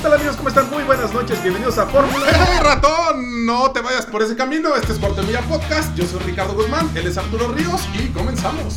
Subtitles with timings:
[0.00, 0.36] ¿Qué tal amigos?
[0.36, 0.70] ¿Cómo están?
[0.70, 2.26] Muy buenas noches, bienvenidos a Fórmula.
[2.26, 3.44] ¡Eh, ratón!
[3.44, 4.74] No te vayas por ese camino.
[4.74, 5.94] Este es Cuarto Milla Podcast.
[5.94, 8.76] Yo soy Ricardo Guzmán, él es Arturo Ríos y comenzamos.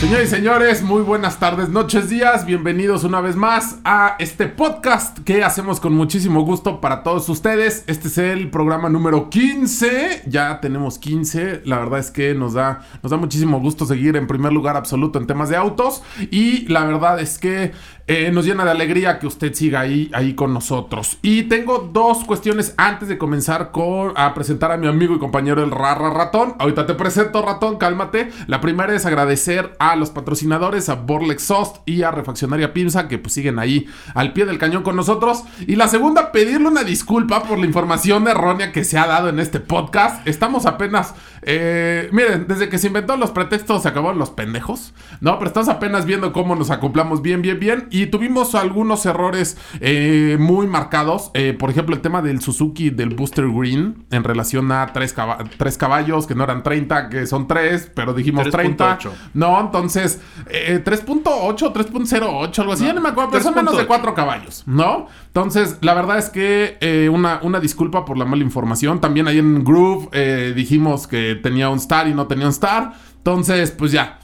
[0.00, 2.46] Señores y señores, muy buenas tardes, noches, días.
[2.46, 7.82] Bienvenidos una vez más a este podcast que hacemos con muchísimo gusto para todos ustedes.
[7.88, 10.22] Este es el programa número 15.
[10.26, 11.62] Ya tenemos 15.
[11.64, 15.18] La verdad es que nos da, nos da muchísimo gusto seguir en primer lugar absoluto
[15.18, 16.04] en temas de autos.
[16.30, 17.72] Y la verdad es que
[18.08, 21.18] eh, nos llena de alegría que usted siga ahí, con nosotros.
[21.20, 25.62] Y tengo dos cuestiones antes de comenzar con, a presentar a mi amigo y compañero
[25.62, 26.54] el Rara Ratón.
[26.58, 28.30] Ahorita te presento, Ratón, cálmate.
[28.46, 33.18] La primera es agradecer a los patrocinadores, a Borlex Soft y a Refaccionaria Pinza, que
[33.18, 35.44] pues siguen ahí al pie del cañón con nosotros.
[35.66, 39.38] Y la segunda, pedirle una disculpa por la información errónea que se ha dado en
[39.38, 40.26] este podcast.
[40.26, 45.38] Estamos apenas, eh, miren, desde que se inventó los pretextos se acabaron los pendejos, ¿no?
[45.38, 47.86] Pero estamos apenas viendo cómo nos acoplamos bien, bien, bien.
[47.90, 51.30] Y tuvimos algunos errores eh, muy marcados.
[51.34, 55.38] Eh, por ejemplo, el tema del Suzuki del Booster Green en relación a tres, caba-
[55.56, 58.98] tres caballos, que no eran 30, que son 3, pero dijimos 30.
[58.98, 59.10] 3.8.
[59.34, 63.82] No, entonces, eh, 3.8, 3.08, algo así, ya no me acuerdo, pero son menos de
[63.84, 63.86] 3.8.
[63.86, 65.06] 4 caballos, ¿no?
[65.26, 69.00] Entonces, la verdad es que una, una disculpa por la mala información.
[69.00, 70.08] También ahí en Groove
[70.54, 72.92] dijimos que tenía un star y no tenía un star.
[73.16, 74.18] Entonces, pues ya.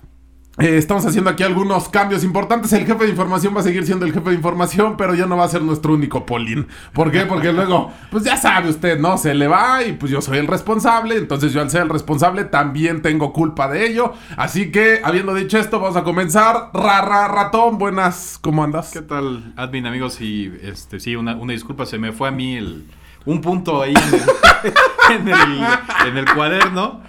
[0.56, 2.72] Eh, estamos haciendo aquí algunos cambios importantes.
[2.72, 5.37] El jefe de información va a seguir siendo el jefe de información, pero ya no
[5.37, 6.69] va a ser nuestro único Polín.
[6.93, 7.26] ¿Por qué?
[7.26, 9.19] Porque luego, pues ya sabe usted, ¿no?
[9.19, 11.16] Se le va y pues yo soy el responsable.
[11.16, 14.12] Entonces yo al ser el responsable también tengo culpa de ello.
[14.37, 16.70] Así que, habiendo dicho esto, vamos a comenzar.
[16.72, 18.93] Rara ratón, buenas, ¿cómo andas?
[18.93, 20.20] ¿Qué tal, admin amigos?
[20.20, 22.84] Y este, sí, una, una disculpa, se me fue a mí el,
[23.27, 24.23] un punto ahí en el,
[25.21, 25.67] en el,
[26.09, 27.03] en el cuaderno.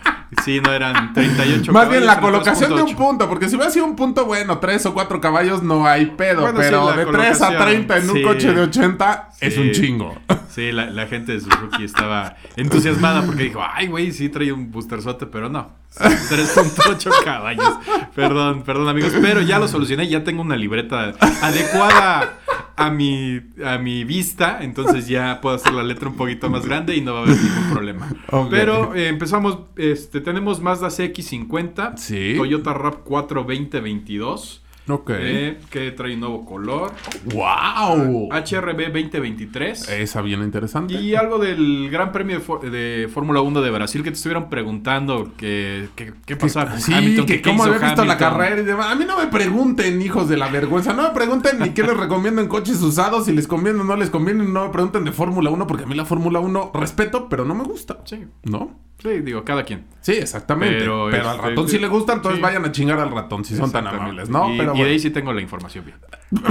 [0.43, 2.95] Sí, no eran 38 Más bien la caballos, colocación de un 3.8.
[2.97, 6.41] punto, porque si hubiera sido un punto bueno, tres o cuatro caballos, no hay pedo.
[6.41, 8.21] Bueno, sí, pero la de 3 a colocación, 30 en un sí.
[8.23, 9.59] coche de 80 es Sí.
[9.61, 10.15] un chingo.
[10.49, 14.71] Sí, la, la gente de Suzuki estaba entusiasmada porque dijo, ay, güey, sí trae un
[14.71, 15.69] boosterzote, pero no.
[15.97, 17.73] 3.8 caballos.
[18.15, 20.07] Perdón, perdón, amigos, pero ya lo solucioné.
[20.07, 22.39] Ya tengo una libreta adecuada
[22.75, 24.59] a mi, a mi vista.
[24.61, 27.37] Entonces ya puedo hacer la letra un poquito más grande y no va a haber
[27.37, 28.09] ningún problema.
[28.49, 32.33] Pero eh, empezamos, este, tenemos Mazda CX50, Sí.
[32.37, 34.61] Toyota RAV4 2022.
[34.87, 35.09] Ok.
[35.13, 36.91] eh, que trae un nuevo color.
[37.33, 38.29] ¡Wow!
[38.31, 39.89] HRB 2023.
[39.89, 40.93] Esa bien interesante.
[40.93, 44.49] Y algo del Gran Premio de, Fó- de Fórmula 1 de Brasil que te estuvieron
[44.49, 48.65] preguntando que, que- qué pasaba con Sí, Hamilton, que cómo había visto la carrera y
[48.65, 48.87] demás.
[48.91, 50.93] A mí no me pregunten, hijos de la vergüenza.
[50.93, 53.95] No me pregunten ni qué les recomiendo en coches usados, si les conviene o no
[53.95, 54.43] les conviene.
[54.43, 57.55] No me pregunten de Fórmula 1, porque a mí la Fórmula 1 respeto, pero no
[57.55, 57.99] me gusta.
[58.05, 58.79] Sí, ¿No?
[59.01, 59.85] sí, digo, cada quien.
[60.01, 60.79] Sí, exactamente.
[60.79, 62.41] Pero, Pero, al este, ratón sí le gusta, entonces sí.
[62.43, 64.53] vayan a chingar al ratón si son tan amables, ¿no?
[64.53, 64.85] Y, pero bueno.
[64.87, 65.97] de ahí sí tengo la información bien.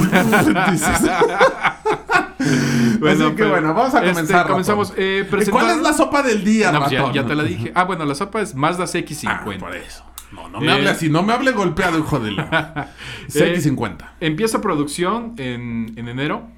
[0.71, 1.11] Dices-
[2.39, 4.47] Así que bueno, vamos a este, comenzar.
[4.47, 4.93] comenzamos.
[4.97, 7.73] eh, ¿Cuál es la sopa del día, No, pues ya, te la dije.
[7.75, 9.59] Ah, bueno, la sopa es Mazda Ah, CX50.
[9.59, 10.05] por eso.
[10.33, 12.91] No, no me Eh, hable así, no me hable golpeado, hijo de la.
[13.28, 14.10] CX50.
[14.21, 16.48] Empieza producción en, en enero.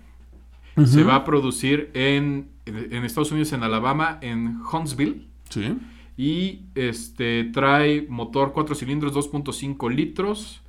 [0.85, 5.27] Se va a producir en, en Estados Unidos, en Alabama, en Huntsville.
[5.49, 5.75] Sí.
[6.19, 10.63] Y este trae motor 4 cilindros, 2.5 litros.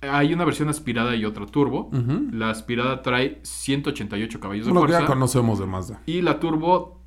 [0.00, 1.90] Hay una versión aspirada y otra turbo.
[2.32, 5.12] La aspirada trae 188 caballos de Lo que ya fuerza.
[5.14, 6.02] conocemos de Mazda.
[6.06, 7.02] Y la turbo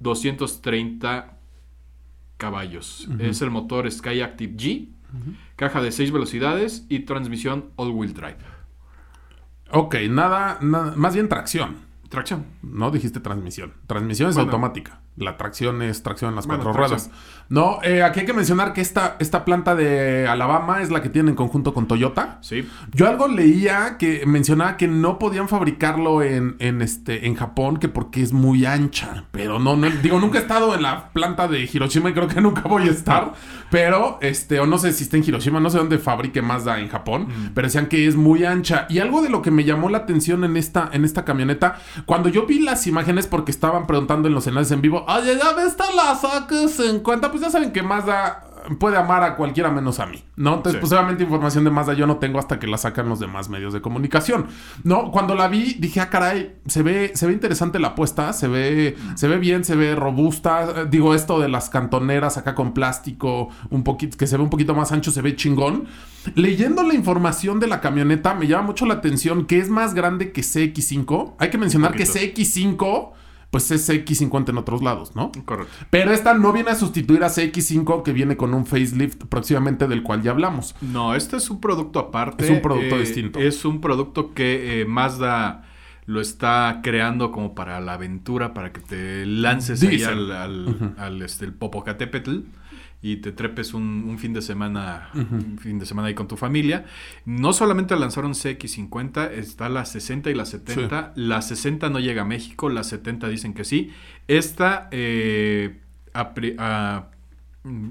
[0.00, 1.38] 230
[2.36, 3.08] caballos.
[3.18, 4.88] Es el motor Sky Active G.
[5.56, 8.36] Caja de 6 velocidades y transmisión all-wheel drive.
[9.72, 11.76] Ok, nada, nada, más bien tracción.
[12.08, 12.44] Tracción.
[12.62, 13.72] No dijiste transmisión.
[13.86, 14.50] Transmisión es Bueno.
[14.50, 15.00] automática.
[15.16, 17.10] La tracción es tracción en las Bueno, cuatro tracción.
[17.10, 17.36] ruedas.
[17.48, 21.08] No, eh, aquí hay que mencionar que esta, esta planta de Alabama es la que
[21.08, 22.38] tiene en conjunto con Toyota.
[22.42, 22.68] Sí.
[22.92, 27.88] Yo algo leía que mencionaba que no podían fabricarlo en, en, este, en Japón, que
[27.88, 29.24] porque es muy ancha.
[29.30, 32.40] Pero no, no, digo, nunca he estado en la planta de Hiroshima y creo que
[32.42, 33.32] nunca voy a estar.
[33.70, 36.88] Pero, este, o no sé si está en Hiroshima, no sé dónde fabrique Mazda en
[36.88, 38.86] Japón, pero decían que es muy ancha.
[38.88, 42.28] Y algo de lo que me llamó la atención en esta, en esta camioneta, cuando
[42.28, 45.66] yo vi las imágenes, porque estaban preguntando en los enlaces en vivo, oye, ya ves,
[45.68, 48.42] esta la saques en cuenta, pues ya saben que Mazda
[48.80, 50.54] puede amar a cualquiera menos a mí, ¿no?
[50.54, 50.78] Entonces, Sí.
[50.80, 53.72] pues obviamente información de Mazda yo no tengo hasta que la sacan los demás medios
[53.72, 54.46] de comunicación.
[54.82, 58.48] No, cuando la vi dije, ah, caray, se ve, se ve interesante la apuesta, se
[58.48, 60.84] ve, se ve bien, se ve robusta.
[60.86, 64.74] Digo, esto de las cantoneras acá con plástico, un poquito, que se ve un poquito
[64.74, 65.86] más ancho, se ve chingón.
[66.34, 70.32] Leyendo la información de la camioneta, me llama mucho la atención que es más grande
[70.32, 71.34] que CX5.
[71.38, 72.42] Hay que mencionar que poquito.
[72.42, 73.12] CX5,
[73.50, 75.32] pues es CX50 en otros lados, ¿no?
[75.44, 75.72] Correcto.
[75.90, 80.02] Pero esta no viene a sustituir a CX5 que viene con un facelift próximamente del
[80.02, 80.74] cual ya hablamos.
[80.80, 82.44] No, este es un producto aparte.
[82.44, 83.38] Es un producto eh, distinto.
[83.38, 85.64] Es un producto que eh, Mazda
[86.06, 91.22] lo está creando como para la aventura, para que te lances ahí al, al, al,
[91.22, 92.40] este, el Popocatépetl
[93.02, 96.36] y te trepes un, un fin de semana un fin de semana ahí con tu
[96.36, 96.86] familia.
[97.24, 101.12] No solamente lanzaron CX50, está la 60 y la 70.
[101.14, 103.92] La 60 no llega a México, la 70 dicen que sí.
[104.28, 105.78] Esta eh,
[106.14, 107.06] a pri- a-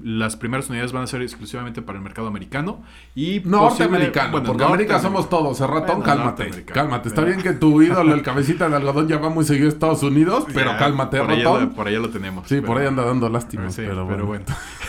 [0.02, 2.82] las primeras unidades van a ser exclusivamente para el mercado americano
[3.14, 6.64] y Norteamericano, bueno, porque América somos todos, ratón, Bueno, cálmate.
[6.64, 7.08] Cálmate.
[7.10, 10.02] Está bien que tu ídolo, el cabecita de algodón, ya va muy seguido a Estados
[10.02, 11.70] Unidos, pero Ya, cálmate, por allá, ratón.
[11.74, 12.48] por allá lo tenemos.
[12.48, 14.46] sí, pero- por ahí anda dando lástimas, Sí, pero, pero bueno.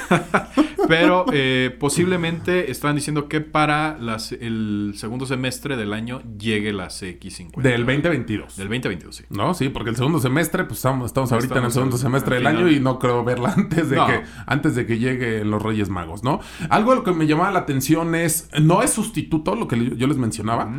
[0.87, 6.87] pero eh, posiblemente están diciendo que para las, el segundo semestre del año llegue la
[6.87, 7.61] CX50.
[7.61, 8.55] Del 2022.
[8.57, 9.23] Del 2022, sí.
[9.29, 12.47] No, sí, porque el segundo semestre, pues estamos, estamos ahorita en el segundo semestre del
[12.47, 14.07] año y no creo verla antes de No.
[14.07, 16.39] que antes de que lleguen los Reyes Magos, ¿no?
[16.69, 20.69] Algo que me llamaba la atención es, no es sustituto, lo que yo les mencionaba.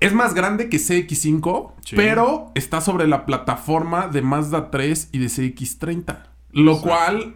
[0.00, 1.96] Es más grande que CX5, Sí.
[1.96, 6.22] pero está sobre la plataforma de Mazda 3 y de CX30.
[6.52, 7.34] Lo cual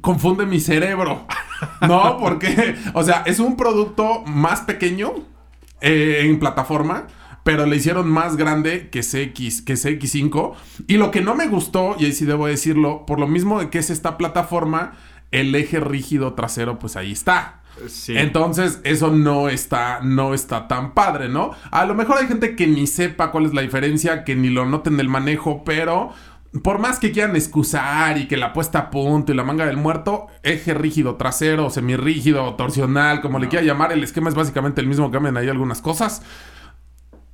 [0.00, 1.26] confunde mi cerebro.
[1.80, 5.12] No, porque, o sea, es un producto más pequeño
[5.80, 7.08] eh, en plataforma,
[7.42, 10.54] pero le hicieron más grande que CX, que CX5.
[10.86, 13.70] Y lo que no me gustó, y ahí sí debo decirlo, por lo mismo de
[13.70, 14.92] que es esta plataforma,
[15.32, 17.62] el eje rígido trasero, pues ahí está.
[17.88, 18.16] Sí.
[18.16, 21.52] Entonces, eso no está, no está tan padre, ¿no?
[21.70, 24.66] A lo mejor hay gente que ni sepa cuál es la diferencia, que ni lo
[24.66, 26.12] noten del manejo, pero
[26.62, 29.76] por más que quieran excusar y que la puesta a punto y la manga del
[29.76, 34.86] muerto, eje rígido trasero, semirrígido, torsional, como le quiera llamar, el esquema es básicamente el
[34.86, 36.22] mismo, cambian ahí algunas cosas.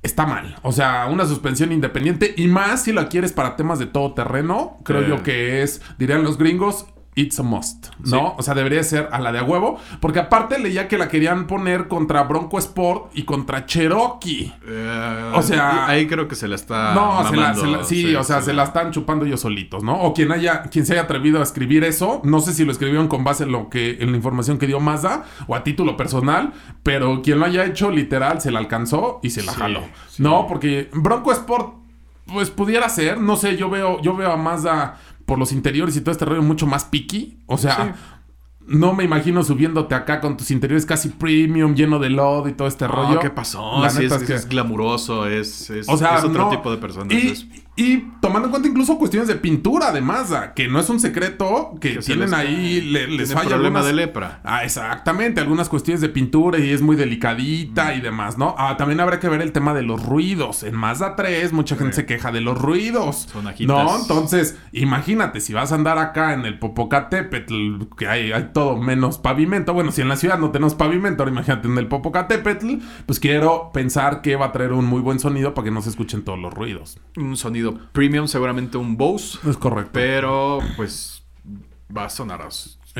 [0.03, 0.57] Está mal.
[0.61, 4.77] O sea, una suspensión independiente y más si la quieres para temas de todo terreno,
[4.83, 5.07] creo Eh.
[5.07, 6.85] yo que es, dirían los gringos,
[7.17, 8.05] it's a must, ¿no?
[8.29, 8.33] Sí.
[8.37, 11.47] O sea, debería ser a la de a huevo, porque aparte leía que la querían
[11.47, 14.53] poner contra Bronco Sport y contra Cherokee.
[14.67, 16.93] Eh, o sea- ahí creo que se la está.
[16.93, 19.81] No, se la, mamando, se la- sí, o sea, se la están chupando ellos solitos,
[19.83, 19.93] ¿no?
[20.01, 23.07] O quien haya, quien se haya atrevido a escribir eso, no sé si lo escribieron
[23.07, 26.51] con base en lo que, en la información que dio Mazda o a título personal,
[26.83, 29.81] pero quien lo haya hecho literal se la alcanzó y se la jaló.
[30.17, 31.75] No, porque Bronco Sport,
[32.27, 36.01] pues pudiera ser, no sé, yo veo, yo veo a Mazda por los interiores y
[36.01, 37.39] todo este rollo mucho más picky.
[37.47, 37.95] O sea,
[38.67, 42.67] no me imagino subiéndote acá con tus interiores casi premium, lleno de lodo y todo
[42.67, 43.07] este rollo.
[43.09, 43.19] rollo.
[43.19, 43.81] ¿Qué pasó?
[43.81, 46.49] La Sí, neta es, es que- es glamuroso, es, es, O sea, es otro no.
[46.49, 47.11] tipo de personas.
[47.13, 47.45] Y, es-
[47.77, 51.73] y tomando en cuenta incluso cuestiones de pintura de Mazda, que no es un secreto,
[51.81, 54.39] que, tienen les- ahí, le- les falla problema algunas- de lepra.
[54.43, 58.55] Ah, exactamente, algunas cuestiones de pintura y es muy delicadita y demás, ¿no?
[58.57, 60.63] Ah, también habrá que ver el tema de los ruidos.
[60.63, 63.27] En Mazda 3 mucha gente se queja de los ruidos.
[63.31, 63.67] Son ajitas.
[63.75, 68.77] No, entonces, imagínate, si vas a andar acá en el Popocatépetl, que hay, hay todo
[68.77, 69.73] menos pavimento.
[69.73, 73.71] Bueno, si en la ciudad no tenemos pavimento, ahora imagínate en el Popocatépetl, pues quiero
[73.73, 76.39] pensar que va a traer un muy buen sonido para que no se escuchen todos
[76.39, 76.99] los ruidos.
[77.17, 79.37] Un sonido premium, seguramente un Bose.
[79.49, 79.91] Es correcto.
[79.93, 81.23] Pero, pues,
[81.95, 82.49] va a sonar a-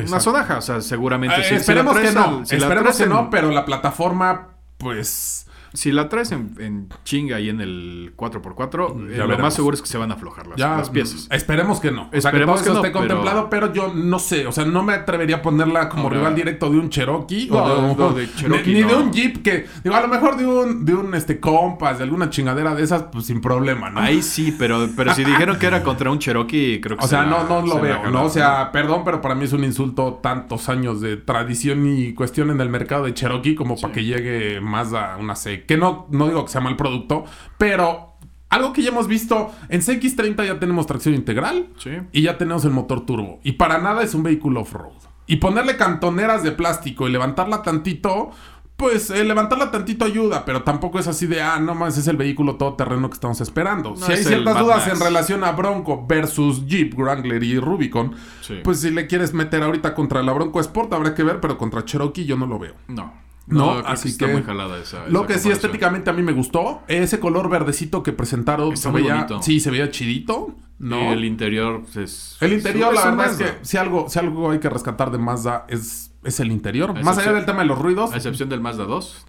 [0.07, 0.57] una sonaja.
[0.57, 3.51] O sea, seguramente Eh, si- si la esperemos que no, la esperemos que no, pero
[3.51, 5.48] la plataforma, pues...
[5.75, 9.75] Si la traes en, en chinga y en el 4x4, eh, Ya lo más seguro
[9.75, 11.27] es que se van a aflojar las, Ya, las piezas.
[11.32, 12.03] Esperemos que no.
[12.03, 13.74] O sea, que Esperemos eso que esté no, pero- contemplado, pero...
[13.74, 14.48] yo no sé.
[14.48, 18.13] O sea, no me atrevería a ponerla como rival directo de un Cherokee No, o
[18.13, 20.86] de de Cherokee ni, ni de un Jeep que, digo, a lo mejor de un,
[20.86, 24.00] de un este Compass, de alguna chingadera de esas, pues sin problema, ¿no?
[24.00, 27.15] Ahí sí, pero, pero si dijeron que era contra un Cherokee, creo que O se
[27.15, 28.10] sea, la- no, no lo veo.
[28.10, 28.24] ¿no?
[28.24, 32.50] O sea, perdón, pero para mí es un insulto tantos años de tradición y cuestión
[32.50, 35.36] en el mercado de Cherokee como para que llegue más a una
[35.67, 37.25] Que no, no digo que sea mal producto,
[37.57, 38.13] pero
[38.50, 41.91] algo que ya hemos visto, en CX30 ya tenemos tracción integral Sí.
[42.12, 43.39] y ya tenemos el motor turbo.
[43.43, 44.93] Y para nada es un vehículo off-road.
[45.27, 48.29] Y ponerle cantoneras de plástico y levantarla tantito,
[48.77, 52.17] pues eh, levantarla tantito ayuda, pero tampoco es así de, ah, no más, es el
[52.17, 53.95] vehículo todoterreno que estamos esperando.
[53.95, 58.60] si hay ciertas dudas en relación a Bronco versus Jeep, Wrangler y Rubicon, Sí.
[58.63, 61.84] pues si le quieres meter ahorita contra la Bronco Sport, habrá que ver, pero contra
[61.86, 62.75] Cherokee yo no lo veo.
[62.89, 63.25] No.
[63.48, 65.06] No, así está que- muy jalada esa.
[65.08, 68.90] Lo esa que sí estéticamente a mí me gustó, ese color verdecito que presentaron Está
[68.90, 69.42] se muy veía, bonito.
[69.44, 71.12] sí, se veía chidito, ¿no?
[71.12, 72.38] Y el interior pues, es.
[72.42, 75.18] El interior, la es verdad es que si algo, si algo hay que rescatar de
[75.20, 76.94] Mazda es, es el interior.
[77.04, 78.12] Más allá del tema de los ruidos.
[78.14, 79.25] A excepción del Mazda 2.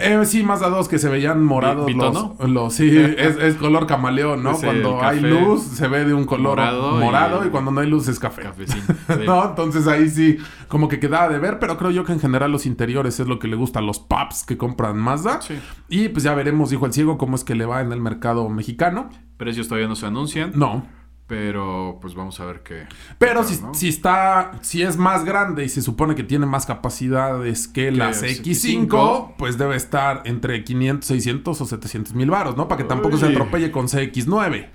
[0.00, 2.48] Eh, sí, Mazda 2 que se veían morados Vi- los, bitono.
[2.48, 4.56] los- Sí, es, es color camaleón, ¿no?
[4.56, 7.88] Cuando hay luz se ve de un color morado, morado y, y- cuando no hay
[7.90, 8.42] luz es café.
[8.42, 8.82] Cafecín.
[9.08, 9.24] Sí.
[9.26, 9.44] ¿No?
[9.44, 12.64] Entonces ahí sí, como que quedaba de ver, pero creo yo que en general los
[12.64, 15.42] interiores es lo que le gusta a los paps que compran Mazda.
[15.42, 15.58] Sí.
[15.88, 18.48] Y pues ya veremos, dijo el ciego, cómo es que le va en el mercado
[18.48, 19.10] mexicano.
[19.36, 20.52] Precios todavía no se anuncian.
[20.54, 20.86] No.
[21.32, 22.82] Pero pues vamos a ver qué.
[23.16, 23.72] Pero qué si, ¿no?
[23.72, 28.22] si está, si es más grande y se supone que tiene más capacidades que las
[28.22, 32.68] X5, X5, pues debe estar entre 500, 600 o 700 mil varos, ¿no?
[32.68, 33.32] Para que tampoco se Uy.
[33.32, 34.66] atropelle con CX9.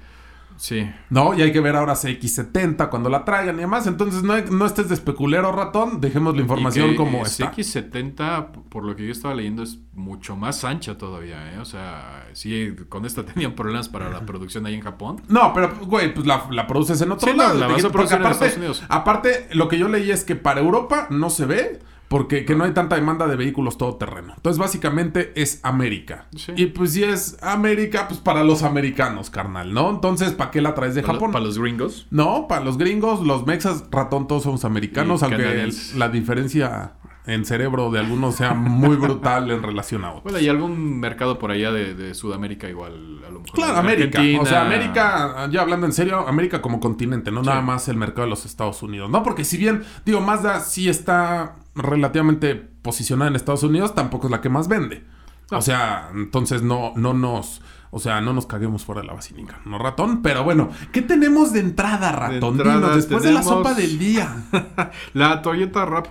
[0.57, 0.89] Sí.
[1.09, 1.33] ¿No?
[1.33, 3.87] Y hay que ver ahora CX70 cuando la traigan y demás.
[3.87, 6.01] Entonces no, no estés de especulero, ratón.
[6.01, 7.51] Dejemos la información Y que, como eh, está.
[7.51, 11.59] X70, por lo que yo estaba leyendo, es mucho más ancha todavía, ¿eh?
[11.59, 15.21] O sea, sí, con esta tenían problemas para la producción ahí en Japón.
[15.27, 17.53] No, pero, güey, pues la, la produces en otro Sí, lado.
[17.55, 18.83] la Te vas a quito- porque producir en aparte, Estados Unidos.
[18.89, 22.63] aparte, lo que yo leí es que para Europa no se ve porque que no
[22.63, 24.33] hay tanta demanda de vehículos todoterreno.
[24.35, 26.27] Entonces, básicamente es América.
[26.35, 26.53] Sí.
[26.55, 29.89] Y pues si es América, pues para los americanos, carnal, ¿no?
[29.89, 31.31] Entonces, ¿para qué la traes de Para, Japón?
[31.31, 32.07] para los gringos.
[32.11, 36.93] No, para los gringos, los mexas, ratón, todos somos americanos, Y aunque el- la diferencia
[37.25, 40.23] en cerebro de algunos sea muy brutal en relación a otros.
[40.23, 42.93] Bueno, y algún mercado por allá de, de Sudamérica igual,
[43.27, 43.53] a lo mejor.
[43.53, 44.19] Claro, América.
[44.19, 44.41] Argentina.
[44.43, 47.49] O sea, América, ya hablando en serio, América como continente, no Sí.
[47.49, 49.09] nada más el mercado de los Estados Unidos.
[49.09, 54.31] No, porque si bien, digo, Mazda sí está relativamente posicionada en Estados Unidos, tampoco es
[54.31, 55.03] la que más vende.
[55.51, 55.59] No.
[55.59, 57.61] O sea, entonces no, no nos.
[57.89, 60.21] O sea, no nos caguemos fuera de la basílica, ¿no, ratón?
[60.21, 62.57] Pero bueno, ¿qué tenemos de entrada, ratón?
[62.57, 64.43] entrada Dinos, después de la sopa del día.
[65.13, 66.07] La Toyota RAP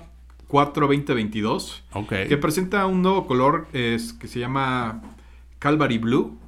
[0.49, 1.85] 4 2022.
[1.93, 2.15] Ok.
[2.29, 5.03] Que presenta un nuevo color es, que se llama
[5.59, 6.39] Calvary Blue,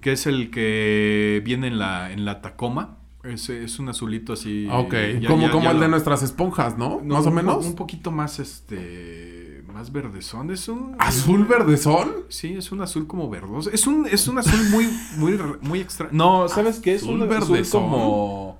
[0.00, 2.98] que es el que viene en la, en la Tacoma.
[3.24, 4.68] Es, es un azulito así.
[4.70, 7.00] Ok, ya- como, ya- como ya el de nuestras esponjas, ¿no?
[7.02, 7.64] No, Más o po- menos.
[7.66, 10.50] Un poquito más, este, más verdezón.
[10.50, 10.94] Es un...
[10.98, 12.10] ¿Azul verdezón?
[12.28, 13.70] Sí, es un azul como verdoso.
[13.70, 16.12] Es un, es un azul muy, muy, muy extraño.
[16.12, 16.94] No, ¿sabes qué?
[16.94, 18.58] Es Azul un azul como...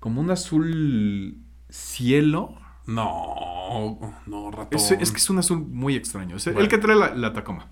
[0.00, 1.38] Como un azul
[1.68, 2.54] cielo.
[2.86, 4.78] No, no, ratón.
[4.78, 6.36] Es, es que es un azul muy extraño.
[6.36, 7.68] Es el que trae la, la Tacoma.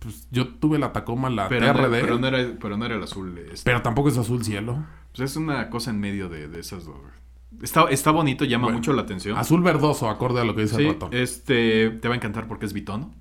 [0.00, 2.00] Pues yo tuve la Tacoma, la Pero, no, TRD.
[2.00, 3.38] pero, no era, pero no era el azul.
[3.38, 3.60] este.
[3.64, 4.84] Pero tampoco es azul cielo.
[5.14, 6.96] Pues es una cosa en medio de, de esas dos.
[7.62, 9.36] Está, está bonito, llama Bueno, mucho la atención.
[9.36, 11.10] Azul verdoso, acorde a lo que dice Sí, el ratón.
[11.12, 13.12] este, te va a encantar porque es bitono.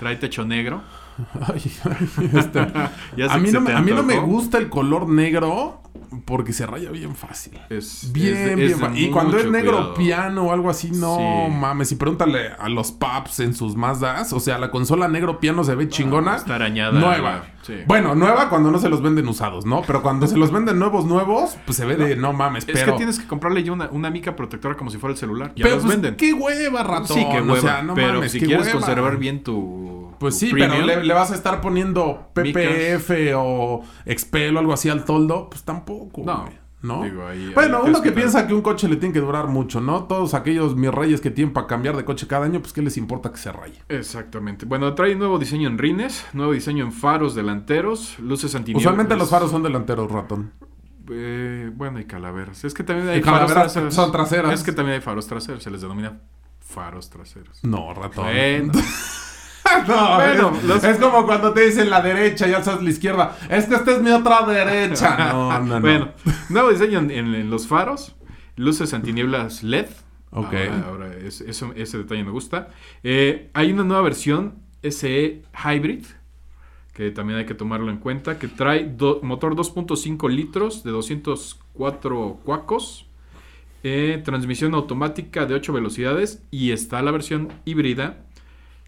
[0.00, 0.82] Trae techo negro.
[1.52, 1.62] Ay,
[3.16, 4.32] ay, a, mí no, me, te a mí no me antojó.
[4.32, 5.80] gusta el color negro
[6.24, 7.58] porque se raya bien fácil.
[7.70, 9.94] Es, Bien, es de- bien es fa- Y cuando es negro cuidado.
[9.94, 11.52] piano o algo así, no Sí.
[11.54, 11.92] mames.
[11.92, 14.32] Y pregúntale a los paps en sus Mazdas.
[14.32, 16.36] O sea, la consola negro piano se ve chingona.
[16.36, 17.44] está arañada, Nueva.
[17.62, 17.74] sí.
[17.86, 19.82] Bueno, nueva cuando no se los venden usados, ¿no?
[19.86, 22.64] Pero cuando se los venden nuevos, nuevos, pues se ve de no mames.
[22.68, 25.18] Es pero, que tienes que comprarle ya una, una mica protectora como si fuera el
[25.18, 25.52] celular.
[25.56, 26.16] Ya pero los pues, venden.
[26.16, 27.06] qué hueva, ratón.
[27.16, 27.52] sí, qué hueva.
[27.54, 28.78] O sea, no pero mames, si quieres hueva.
[28.80, 30.11] conservar bien tu.
[30.22, 34.72] Pues sí, premium, pero le, le vas a estar poniendo PPF o Expel o algo
[34.72, 36.22] así al toldo, pues tampoco.
[36.24, 37.02] No, güey, ¿no?
[37.04, 39.80] digo, ahí- bueno, uno que que piensa que un coche le tiene que durar mucho,
[39.80, 40.04] ¿no?
[40.04, 42.96] Todos aquellos mis reyes que tienen para cambiar de coche cada año, pues ¿qué les
[42.96, 43.80] importa que se raye?
[43.88, 44.66] Exactamente.
[44.66, 48.82] Bueno, trae nuevo diseño en rines, nuevo diseño en faros delanteros, luces antinieblas.
[48.84, 50.52] Usualmente los faros son delanteros, ratón.
[51.10, 52.64] Eh, bueno, y calaveras.
[52.64, 53.92] Es que también hay Y faros traseros.
[53.94, 54.52] son traseras.
[54.54, 56.20] Es que también hay faros traseros, se les denomina
[56.60, 57.58] faros traseros.
[57.64, 58.26] No, ratón.
[58.68, 58.72] No,
[59.86, 63.36] Bueno, es, los- es como cuando te dicen la derecha y alzas la izquierda.
[63.48, 65.16] Es que esta es mi otra derecha.
[65.32, 65.80] No, no, no.
[65.80, 66.08] bueno,
[66.48, 68.14] nuevo diseño en, en- en los faros,
[68.56, 69.86] luces antinieblas LED.
[70.30, 70.54] Ok.
[70.54, 72.68] Ahora, ahora es- eso- ese detalle me gusta.
[73.02, 76.04] Eh, hay una nueva versión SE Hybrid,
[76.94, 82.40] que también hay que tomarlo en cuenta, que trae do- motor 2.5 litros de 204
[82.44, 83.06] cuacos,
[83.82, 88.24] eh, transmisión automática de 8 velocidades y está la versión híbrida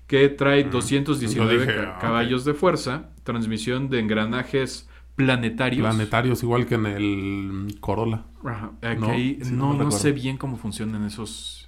[0.06, 5.86] que trae 219 lo dije, caballos de fuerza, transmisión de engranajes planetarios.
[5.86, 8.24] Planetarios, igual que en el Corolla.
[8.44, 11.63] Ajá, No, no, no no sé bien cómo funcionan esos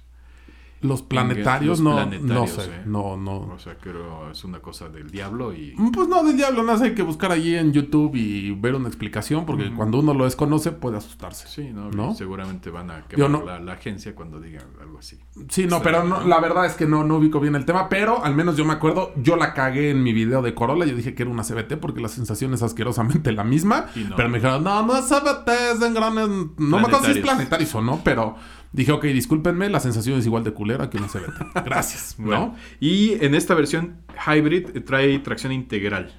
[0.81, 2.69] Los planetarios, Los no, planetarios, no sé.
[2.69, 2.81] eh.
[2.85, 3.37] No, no.
[3.53, 5.73] O sea, creo es una cosa del diablo y...
[5.77, 8.87] Mm, Pues no, del diablo, nada, hay que buscar allí en YouTube y ver una
[8.87, 11.47] explicación, porque cuando uno lo desconoce puede asustarse.
[11.47, 12.13] Sí, no, ¿No?
[12.13, 15.17] seguramente van a quemar no- la, la agencia cuando digan algo así.
[15.49, 18.23] Sí, no, pero no, la verdad es que no, no ubico bien el tema, pero
[18.23, 21.15] al menos yo me acuerdo, yo la cagué en mi video de Corolla, yo dije
[21.15, 24.85] que era una CBT porque la sensación es asquerosamente la misma, pero me dijeron, no,
[24.85, 28.35] no es CBT, es en grandes, no me acuerdo si es planetarios o no, pero
[28.71, 31.53] dije, ok, discúlpenme, la sensación es igual de culera que una CBT.
[31.65, 32.55] Gracias, Bueno, ¿no?
[32.79, 36.13] y en esta versión hybrid eh, trae tracción integral.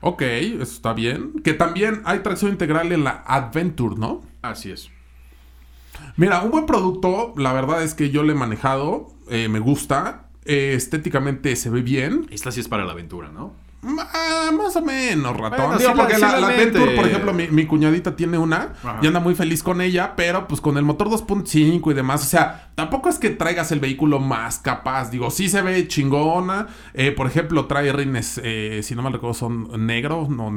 [0.00, 1.32] Ok, eso está bien.
[1.44, 4.22] Que también hay tracción integral en la Adventure, ¿no?
[4.42, 4.90] Así es.
[6.16, 10.28] Mira, un buen producto, la verdad es que yo lo he manejado, eh, me gusta,
[10.44, 12.26] eh, estéticamente se ve bien.
[12.30, 13.54] Esta sí es para la aventura, ¿no?
[13.84, 15.58] Ah, más o menos, ratón.
[15.66, 16.30] Bueno, Digo, sí porque la.
[16.30, 19.00] Adventure, por ejemplo, mi, mi cuñadita tiene una Ajá.
[19.02, 22.26] y anda muy feliz con ella, pero pues con el motor 2.5 y demás, o
[22.26, 25.10] sea, tampoco es que traigas el vehículo más capaz.
[25.10, 26.68] Digo, sí se ve chingona.
[26.94, 30.56] Eh, por ejemplo, trae rines, eh, si no mal recuerdo, son negros, no.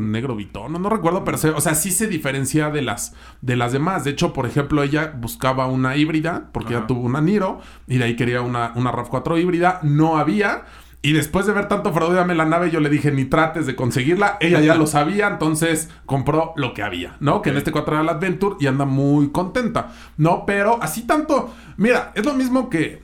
[0.00, 3.72] Negro bitono, no recuerdo, pero se- o sea, sí se diferencia de las, de las
[3.72, 4.04] demás.
[4.04, 8.04] De hecho, por ejemplo, ella buscaba una híbrida, porque ya tuvo una Niro, y de
[8.04, 10.64] ahí quería una, una RAV4 híbrida, no había.
[11.02, 13.74] Y después de ver tanto fraude, dame la nave, yo le dije, ni trates de
[13.74, 14.36] conseguirla.
[14.40, 17.40] Ella ya lo sabía, entonces compró lo que había, ¿no?
[17.40, 20.44] Que en este 4 era la Adventure y anda muy contenta, ¿no?
[20.44, 23.02] Pero así tanto, mira, es lo mismo que...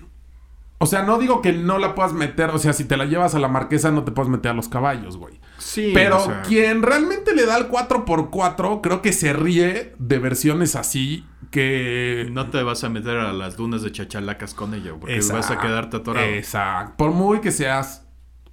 [0.78, 3.34] O sea, no digo que no la puedas meter, o sea, si te la llevas
[3.34, 5.40] a la marquesa no te puedes meter a los caballos, güey.
[5.58, 10.18] Sí, Pero o sea, quien realmente le da el 4x4, creo que se ríe de
[10.18, 12.28] versiones así que...
[12.32, 15.58] no te vas a meter a las dunas de chachalacas con ella, porque vas a
[15.58, 16.26] quedarte atorado.
[16.26, 16.94] Exacto.
[16.96, 18.06] Por muy que seas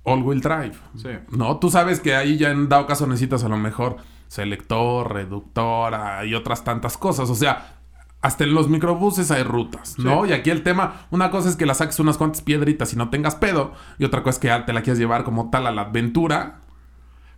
[0.03, 0.75] all-wheel drive.
[0.95, 1.09] Sí.
[1.31, 6.25] No, tú sabes que ahí ya en dado caso necesitas a lo mejor selector, reductora
[6.25, 7.29] y otras tantas cosas.
[7.29, 7.79] O sea,
[8.21, 10.25] hasta en los microbuses hay rutas, ¿no?
[10.25, 13.09] Y aquí el tema, una cosa es que la saques unas cuantas piedritas y no
[13.09, 15.83] tengas pedo, y otra cosa es que te la quieres llevar como tal a la
[15.83, 16.61] aventura.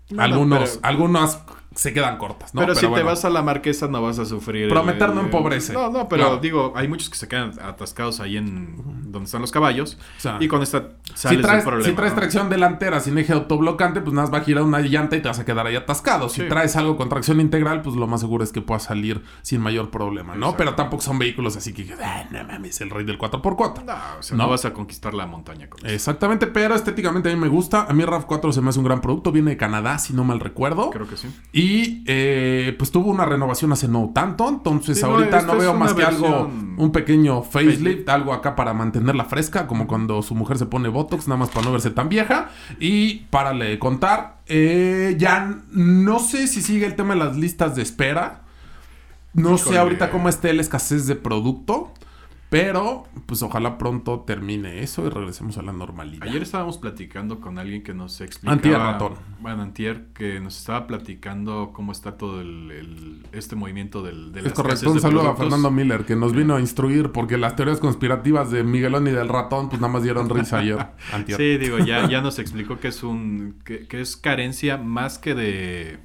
[0.10, 1.44] No, no, algunos, pero- algunas
[1.76, 2.62] se quedan cortas, ¿no?
[2.62, 4.70] pero, si te vas a la marquesa no vas a sufrir.
[4.70, 5.74] Prometer no el- empobrece.
[5.74, 6.38] No, no, pero Claro.
[6.40, 9.98] digo, hay muchos que se quedan atascados ahí en donde están los caballos.
[10.18, 11.90] O sea, y con esta Si sales traes, del problema.
[11.90, 12.20] si traes ¿no?
[12.20, 15.28] tracción delantera sin eje autoblocante, pues nada más va a girar una llanta y te
[15.28, 16.30] vas a quedar ahí atascado.
[16.30, 19.62] Si traes algo con tracción integral, pues lo más seguro es que puedas salir sin
[19.62, 20.56] mayor problema, ¿no?
[20.58, 23.84] Pero tampoco son vehículos así que, ah, no mames, el rey del 4x4.
[23.86, 24.44] No, o sea, No.
[24.46, 24.50] no.
[24.50, 25.94] vas a conquistar la montaña con eso.
[25.94, 27.86] Exactamente, pero estéticamente a mí me gusta.
[27.90, 29.32] A mí RAV4 se me hace un gran producto.
[29.32, 30.90] Viene de Canadá, si no mal recuerdo.
[30.92, 31.28] Creo que sí.
[31.52, 31.65] Y
[32.06, 34.48] eh, pues tuvo una renovación hace no tanto.
[34.50, 39.26] Entonces Sí, ahorita no, veo más que algo, un pequeño facelift, algo acá para mantenerla
[39.26, 42.50] fresca, como cuando su mujer se pone Botox, nada más para no verse tan vieja.
[42.80, 47.76] Y para le contar, eh, ya no sé si sigue el tema de las listas
[47.76, 48.42] de espera.
[49.34, 51.92] No sé ahorita cómo esté la escasez de producto.
[52.64, 56.28] Pero, pues ojalá pronto termine eso y regresemos a la normalidad.
[56.28, 58.54] Ayer estábamos platicando con alguien que nos explicaba...
[58.54, 59.14] Antier, ratón.
[59.42, 64.40] Bueno, Antier, que nos estaba platicando cómo está todo el, el- este movimiento del, de
[64.40, 65.36] Es las correcto, un de saludo a.
[65.36, 69.28] Fernando Miller que nos vino a instruir porque las teorías conspirativas de Miguelón y del
[69.28, 70.78] ratón pues nada más dieron risa ayer.
[71.14, 71.38] antier.
[71.38, 75.36] Sí, digo, ya, ya nos explicó que es un que, que es carencia más que
[75.36, 76.00] de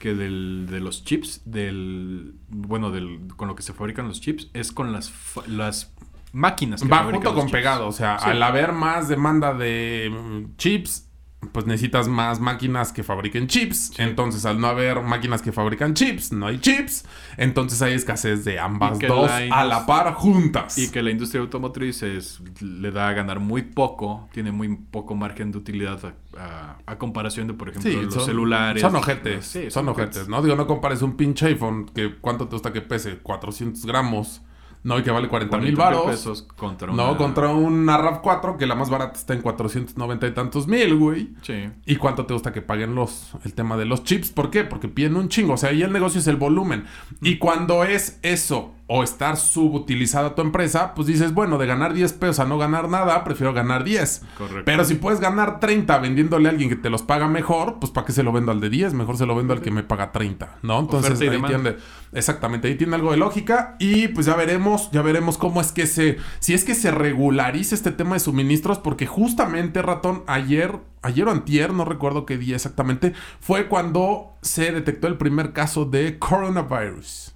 [0.00, 4.50] que del, de los chips, del bueno, del con lo que se fabrican los chips,
[4.54, 5.12] es con las
[5.46, 5.94] las
[6.32, 7.52] máquinas que Va junto con chips.
[7.52, 8.30] pegado, o sea, Sí.
[8.30, 11.09] al haber más demanda de mm, chips,
[11.52, 13.98] pues necesitas más máquinas que fabriquen chips.
[13.98, 17.04] Entonces, al no haber máquinas que fabrican chips, no hay chips.
[17.38, 20.76] Entonces hay escasez de ambas dos la a la par juntas.
[20.76, 25.14] Y que la industria automotriz es, le da a ganar muy poco, tiene muy poco
[25.14, 28.82] margen de utilidad a, a- a comparación de, por ejemplo, Sí, los son, celulares.
[28.82, 29.46] Son ojetes.
[29.46, 30.42] Sí, son ojetes, ¿no?
[30.42, 34.42] Digo, no compares un pinche iPhone que cuánto te gusta que pese, 400 gramos,
[34.82, 34.98] ¿no?
[34.98, 36.10] Y que vale 40 mil 40,000 baros.
[36.10, 40.32] pesos contra No, una- contra una RAV4 que la más barata está en 490 y
[40.32, 41.30] tantos mil, güey.
[41.42, 41.68] Sí.
[41.86, 44.30] ¿Y cuánto te gusta que paguen los el tema de los chips?
[44.30, 44.64] ¿Por qué?
[44.64, 45.54] Porque piden un chingo.
[45.54, 46.84] O sea, ahí el negocio es el volumen.
[47.20, 52.12] Y cuando es eso o estar subutilizada tu empresa, pues dices, bueno, de ganar 10
[52.14, 54.22] pesos a no ganar nada, prefiero ganar 10.
[54.36, 54.62] Correcto.
[54.64, 58.04] Pero si puedes ganar 30 vendiéndole a alguien que te los paga mejor, pues ¿para
[58.04, 58.94] qué se lo vendo al de 10?
[58.94, 60.80] Mejor se lo vendo al que me paga 30, ¿no?
[60.80, 61.76] Entonces ahí tiene,
[62.12, 65.86] exactamente, ahí tiene algo de lógica y pues ya veremos, ya veremos cómo es que
[65.86, 71.28] se, si es que se regulariza este tema de suministros, porque justamente, ratón, ayer, ayer
[71.28, 76.18] o antier, no recuerdo qué día exactamente, fue cuando se detectó el primer caso de
[76.18, 77.29] coronavirus.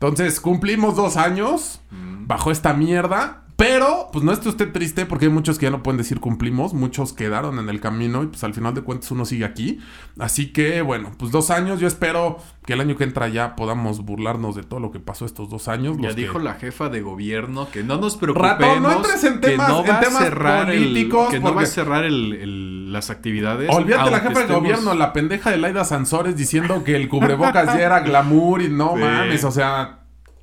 [0.00, 3.47] Entonces, cumplimos dos años bajo esta mierda.
[3.58, 6.74] Pero, pues no esté usted triste porque hay muchos que ya no pueden decir cumplimos.
[6.74, 9.80] Muchos quedaron en el camino y pues al final de cuentas uno sigue aquí.
[10.16, 11.80] Así que, bueno, pues dos años.
[11.80, 15.24] Yo espero que el año que entra ya podamos burlarnos de todo lo que pasó
[15.26, 15.96] estos dos años.
[16.00, 18.58] Ya que- dijo la jefa de gobierno que no nos preocupemos.
[18.60, 21.66] Ratón, no entres en temas- no en va a temas el- políticos, no va a
[21.66, 23.68] cerrar el- el- las actividades.
[23.74, 27.66] Olvídate la jefa de estemos- gobierno, la pendeja de Laida Sansores diciendo que el cubrebocas
[27.66, 29.00] ya era glamour y no Sí.
[29.00, 29.97] mames, o sea,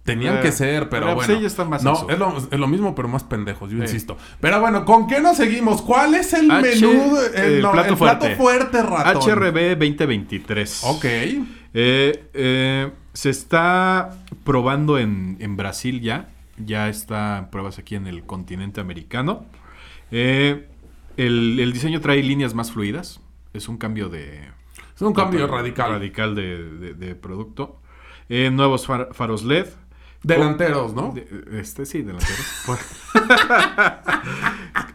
[0.05, 1.39] tenían Eh, que ser, pero, pero pues bueno.
[1.39, 4.17] ella está más no, es lo, es lo mismo, pero más pendejos, yo insisto.
[4.39, 5.81] Pero bueno, ¿con qué nos seguimos?
[5.81, 7.17] ¿Cuál es el H- menú?
[7.35, 8.81] el no, plato el plato fuerte.
[8.81, 9.21] ratón.
[9.29, 10.83] HRB 2023.
[10.85, 11.05] Ok.
[11.05, 14.15] Eh, eh, se está
[14.45, 16.29] probando en, en Brasil ya.
[16.57, 19.45] Ya está en pruebas aquí en el continente americano.
[20.11, 20.69] Eh,
[21.17, 23.19] el, el diseño trae líneas más fluidas.
[23.53, 24.49] Es un cambio de...
[24.95, 25.91] Es un cambio de- radical.
[25.91, 27.81] Radical de, de- de producto.
[28.29, 29.65] Eh, nuevos far- faros LED.
[30.25, 31.13] Delanteros, ¿no?
[31.53, 32.45] Este sí, delanteros.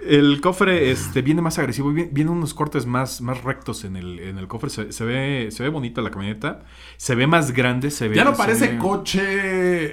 [0.07, 1.93] el cofre este, viene más agresivo.
[1.93, 4.71] vi- Vienen unos cortes más, más rectos en el, en el cofre.
[4.71, 6.63] Se, se ve, se ve bonita la camioneta.
[6.97, 7.91] Se ve más grande.
[7.91, 9.21] Se ve, Ya no parece ve- coche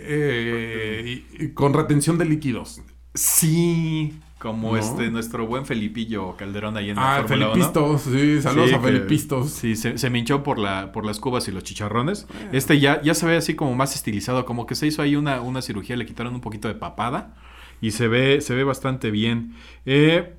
[0.10, 2.82] eh, con retención de líquidos.
[3.14, 4.20] Sí.
[4.40, 4.78] Como ¿No?
[4.78, 7.54] este, nuestro buen Felipillo Calderón ahí en la Ah, Fórmula 1.
[7.56, 9.50] Felipistos, sí, saludos Sí, a que- Felipistos.
[9.50, 12.28] Sí, se, se me hinchó por, la, por las cubas y los chicharrones.
[12.52, 15.42] Este ya, ya se ve así como más estilizado, como que se hizo ahí una,
[15.42, 17.36] una cirugía, le quitaron un poquito de papada
[17.82, 19.56] y se ve, se ve bastante bien.
[19.88, 20.36] Eh,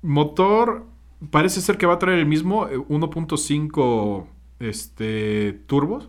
[0.00, 0.86] motor,
[1.30, 4.26] parece ser que va a traer el mismo, eh, 1.5
[4.60, 6.06] este, turbo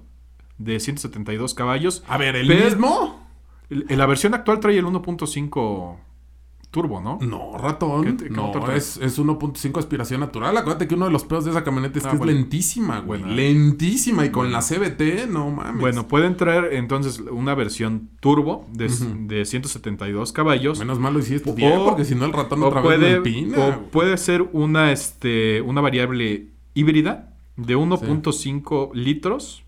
[0.57, 2.03] de 172 caballos.
[2.07, 3.27] A ver, ¿el mismo?
[3.69, 5.97] La versión actual trae el 1.5
[6.75, 7.17] turbo, ¿no?
[7.21, 8.17] No, ratón.
[8.17, 10.57] ¿Qué- qué no, motor es, es 1.5 aspiración natural.
[10.57, 12.31] Acuérdate que uno de los peos de esa camioneta es Ah, que bueno.
[12.33, 13.21] es lentísima, güey.
[13.21, 13.35] Bueno.
[13.35, 14.25] lentísima.
[14.25, 15.79] Y con la CBT, no mames.
[15.79, 18.89] Bueno, pueden traer entonces una versión turbo de,
[19.27, 20.77] de 172 caballos.
[20.79, 23.57] Menos mal lo hiciste bien, O- porque si no el ratón otra vez puede, empina.
[23.57, 23.89] o güey.
[23.91, 29.63] puede ser una, este, una variable híbrida de 1.5 litros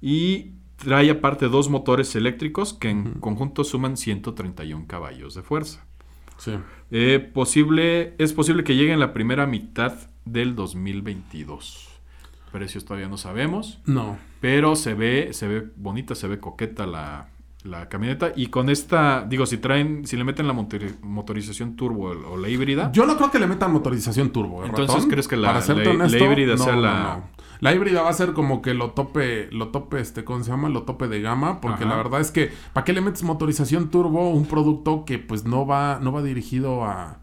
[0.00, 5.84] y trae aparte dos motores eléctricos que en conjunto suman 131 caballos de fuerza.
[6.40, 6.52] Sí.
[6.90, 9.92] Eh, posible, es posible que llegue en la primera mitad
[10.24, 11.88] del 2022.
[12.52, 13.78] Precios todavía no sabemos.
[13.86, 14.18] No.
[14.40, 17.28] Pero se ve, se ve bonita, se ve coqueta la,
[17.62, 18.32] la camioneta.
[18.34, 22.48] Y con esta, digo, si traen, si le meten la motori- motorización turbo o la
[22.48, 22.90] híbrida.
[22.92, 24.64] Yo no creo que le metan motorización turbo.
[24.64, 25.10] ¿eh, Entonces, ratón?
[25.10, 25.48] ¿crees que la-
[26.18, 27.22] la- híbrida no, sea no, la-.
[27.60, 30.68] La híbrida va a ser como que lo tope, lo tope, este, ¿cómo se llama?
[30.68, 31.90] Lo tope de gama, porque Ajá.
[31.90, 34.30] la verdad es que, ¿para qué le metes motorización turbo?
[34.30, 37.20] Un producto que pues no va, no va dirigido a,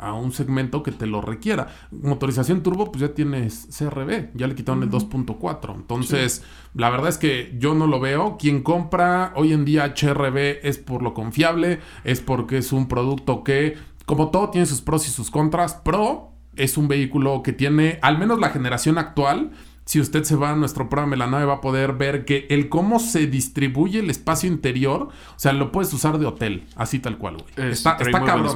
[0.00, 1.68] a un segmento que te lo requiera.
[1.90, 5.74] Motorización turbo, pues ya tienes CRB, ya le quitaron el 2.4.
[5.74, 6.42] Entonces,
[6.74, 8.36] la verdad es que yo no lo veo.
[8.38, 13.44] Quien compra hoy en día HRB es por lo confiable, es porque es un producto
[13.44, 13.76] que,
[14.06, 15.74] como todo, tiene sus pros y sus contras.
[15.74, 19.50] Pro es un vehículo que tiene, al menos la generación actual,
[19.90, 22.46] si usted se va a nuestro programa de la nave va a poder ver que
[22.48, 27.00] el cómo se distribuye el espacio interior, o sea, lo puedes usar de hotel, así
[27.00, 27.70] tal cual, güey.
[27.70, 28.46] Es- Está, cabrón.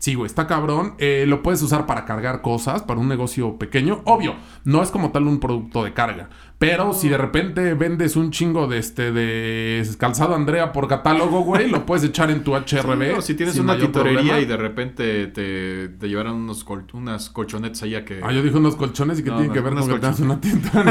[0.00, 0.94] Sí, güey, está cabrón.
[0.98, 4.02] Eh, lo puedes usar para cargar cosas, para un negocio pequeño.
[4.04, 6.28] Obvio, no es como tal un producto de carga.
[6.60, 11.70] Pero si de repente vendes un chingo de este de calzado Andrea por catálogo, güey,
[11.70, 13.14] lo puedes echar en tu HRB.
[13.14, 17.82] No, si tienes una tintorería y de repente te, te llevaron unos col- unas colchonetas
[17.82, 18.20] ahí a que.
[18.22, 20.20] Ah, yo dije unos colchones y que No, tienen no, que ver con que tengas
[20.20, 20.66] colchones.
[20.74, 20.90] una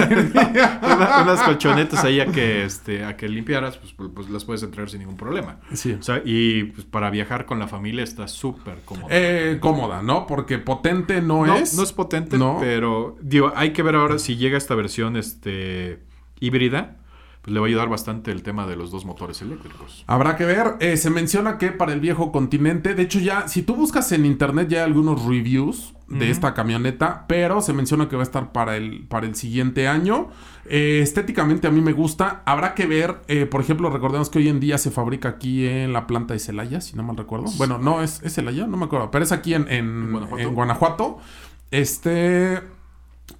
[0.96, 4.64] Una- unas colchonetas ahí a que, este, a que limpiaras, pues, pues, pues las puedes
[4.64, 5.58] entregar sin ningún problema.
[5.74, 5.92] Sí.
[6.00, 9.08] O sea, y pues, para viajar con la familia está súper cómodo.
[9.12, 10.26] Eh, cómoda, ¿no?
[10.26, 11.76] Porque potente no, es.
[11.76, 12.58] no es potente, No.
[12.60, 15.59] pero digo, hay que ver ahora si llega esta versión este,
[16.40, 16.96] híbrida,
[17.42, 20.04] pues le va a ayudar bastante el tema de los dos motores eléctricos.
[20.08, 20.76] Habrá que ver.
[20.82, 24.26] Eh, se menciona que para el viejo continente, de hecho ya, si tú buscas en
[24.26, 28.52] internet ya hay algunos reviews de esta camioneta, pero se menciona que va a estar
[28.52, 30.30] para el, para el siguiente año.
[30.66, 32.42] Eh, estéticamente a mí me gusta.
[32.48, 35.94] Habrá que ver, eh, por ejemplo, recordemos que hoy en día se fabrica aquí en
[35.94, 37.46] la planta de Celaya, si no mal recuerdo.
[37.58, 40.42] Bueno, no, es, es Celaya, no me acuerdo, pero es aquí en, en- Guanajuato.
[40.44, 41.18] en Guanajuato.
[41.70, 42.60] Este...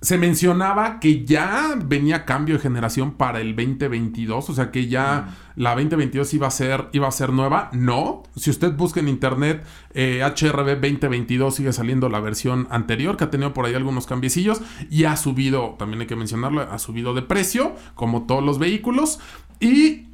[0.02, 5.36] Se mencionaba que ya venía cambio de generación para el 2022, o sea que ya
[5.56, 7.70] la 2022 iba a ser iba a ser nueva.
[7.74, 13.26] No, si usted busca en internet eh, HRB 2022 sigue saliendo la versión anterior que
[13.26, 17.14] ha tenido por ahí algunos cambiecillos y ha subido, también hay que mencionarlo, ha subido
[17.14, 19.20] de precio como todos los vehículos
[19.60, 20.09] y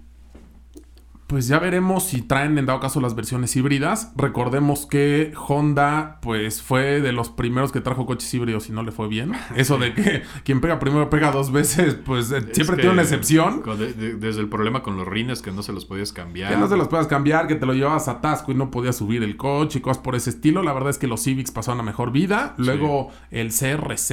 [1.27, 4.11] pues ya veremos si traen en dado caso las versiones híbridas.
[4.15, 8.91] Recordemos que Honda, pues fue de los primeros que trajo coches híbridos y no le
[8.91, 9.31] fue bien.
[9.55, 13.61] Eso de que quien pega primero pega dos veces, pues eh, siempre tiene una excepción.
[13.61, 16.51] con- de- de- desde el problema con los rines que no se los podías cambiar.
[16.51, 18.95] Que no se los puedas cambiar, que te lo llevabas a Tasco y no podías
[18.95, 20.61] subir el coche y cosas por ese estilo.
[20.61, 22.53] La verdad es que los Civics pasaron a mejor vida.
[22.57, 24.11] Luego el CRZ,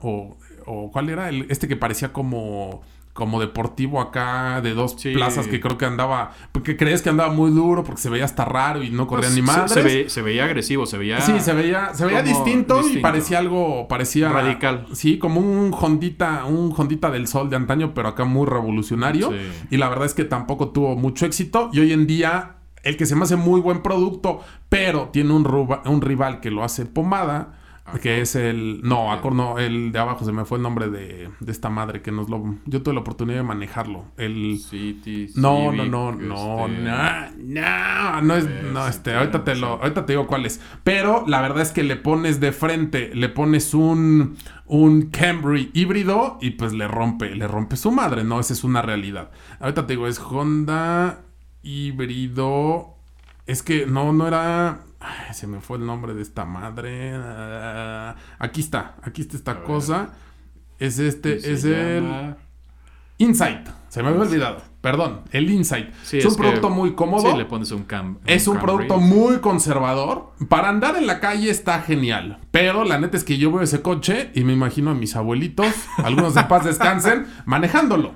[0.00, 1.28] o, o ¿cuál era?
[1.30, 5.12] El, este que parecía como, como deportivo acá de dos Sí.
[5.12, 8.44] plazas que creo que andaba, porque crees que andaba muy duro porque se veía hasta
[8.44, 9.72] raro y no corría Pues, ni madres.
[9.72, 11.20] se, ve- se veía agresivo, se veía.
[11.20, 14.86] Sí, se veía, se veía distinto, y parecía algo, parecía Radical.
[14.92, 19.30] Sí, como un Hondita, un Hondita del Sol de antaño, pero acá muy revolucionario.
[19.30, 19.36] Sí.
[19.72, 21.68] Y la verdad es que tampoco tuvo mucho éxito.
[21.72, 25.44] Y hoy en día, el que se me hace muy buen producto, pero tiene un,
[25.44, 27.59] ruba- un rival que lo hace pomada.
[28.00, 28.80] Que es el.
[28.82, 32.02] No, Acor no, el de abajo se me fue el nombre de, de esta madre
[32.02, 32.56] que nos lo.
[32.66, 34.04] Yo tuve la oportunidad de manejarlo.
[34.16, 34.58] El.
[34.58, 39.80] City, No, no, no, no, este, no, no, no es, no, este, ahorita te lo,
[39.82, 40.60] ahorita te digo cuál es.
[40.84, 46.38] Pero la verdad es que le pones de frente, le pones un, un Camry híbrido
[46.40, 48.40] y pues le rompe, le rompe su madre, ¿no?
[48.40, 49.30] Esa es una realidad.
[49.58, 51.22] Ahorita te digo, es Honda
[51.62, 52.96] híbrido,
[53.46, 57.12] es que no, no era, ay, se me fue el nombre de esta madre.
[57.14, 60.10] Ah, aquí está, aquí está esta cosa.
[60.78, 62.36] Es este, es el...
[63.18, 63.68] Insight.
[63.90, 64.62] Se me había olvidado.
[64.80, 65.92] Perdón, el Insight.
[66.04, 67.30] Sí, es un es que- producto muy cómodo.
[67.32, 68.18] Sí, le pones un cam.
[68.24, 70.32] es un producto muy conservador.
[70.48, 72.38] Para andar en la calle está genial.
[72.50, 75.66] Pero la neta es que yo veo ese coche y me imagino a mis abuelitos,
[75.98, 78.14] algunos de paz descansen, manejándolo.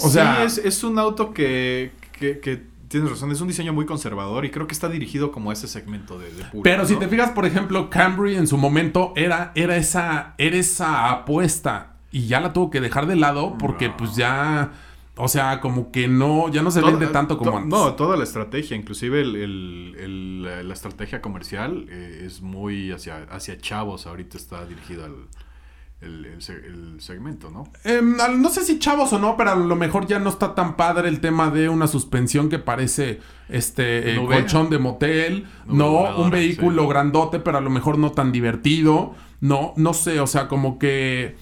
[0.00, 3.72] O sea- sí, es, es un auto que, que, que tienes razón, es un diseño
[3.72, 6.62] muy conservador y creo que está dirigido como a ese segmento de, de público.
[6.62, 11.10] Pero si te fijas, por ejemplo, Camry en su momento era, era, esa, era esa
[11.10, 11.96] apuesta.
[12.12, 14.72] Y ya la tuvo que dejar de lado porque pues ya...
[15.16, 17.70] O sea, como que no, ya no se Toda- vende tanto como to- antes.
[17.70, 22.90] No, toda la estrategia, inclusive el, el- el- la- la estrategia comercial eh, es muy
[22.90, 24.08] hacia, hacia chavos.
[24.08, 25.14] Ahorita está dirigido al
[26.04, 27.68] el, el se- el segmento, ¿no?
[27.84, 30.76] Em, no sé si chavos o no, pero a lo mejor ya no está tan
[30.76, 35.90] padre el tema de una suspensión que parece este eh, colchón de motel, Nube no
[35.90, 36.88] voladora, un vehículo sí.
[36.88, 41.36] grandote, pero a lo mejor no tan divertido, no, no sé, o sea, como que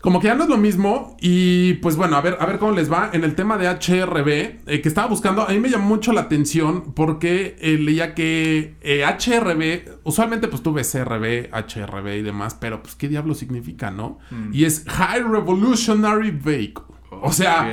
[0.00, 2.72] como que ya no es lo mismo y pues bueno, a ver, a ver cómo
[2.72, 4.28] les va en el tema de HRB,
[4.66, 8.76] eh, que estaba buscando, a mí me llamó mucho la atención porque eh, leía que
[8.80, 13.90] eh, HRB, usualmente pues tú ves CRB, HRB y demás, pero pues qué diablo significa,
[13.90, 14.18] ¿no?
[14.30, 14.54] Mm.
[14.54, 16.84] Y es High Revolutionary Vehicle.
[17.22, 17.68] O sea,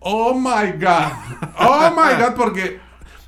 [0.00, 1.12] oh my god,
[1.60, 2.80] oh my god, porque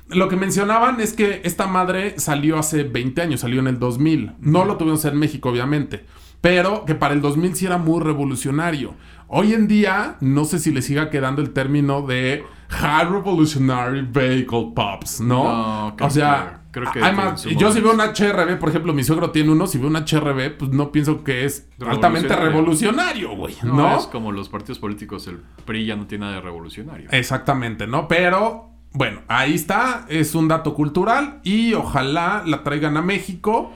[0.09, 4.33] lo que mencionaban es que esta madre salió hace 20 años, salió en el 2000.
[4.39, 6.05] No lo tuvimos en México, obviamente.
[6.43, 8.95] Pero que para el 2000 sí era muy revolucionario.
[9.29, 14.73] Hoy en día, no sé si le siga quedando el término de High Revolutionary Vehicle
[14.75, 15.85] Pops, ¿no?
[15.87, 18.21] No, creo o sea, que- creo que hay más- en su yo si veo momento.
[18.21, 21.23] un HRB, por ejemplo, mi suegro tiene uno, si veo un HRB, pues no pienso
[21.23, 23.35] que es altamente Revolucionario.
[23.37, 23.97] güey, No, ¿no?
[23.97, 27.07] es como los partidos políticos, el PRI ya no tiene nada de revolucionario.
[27.11, 28.09] Exactamente, ¿no?
[28.09, 33.71] Pero bueno, ahí está, es un dato cultural y ojalá la traigan a México.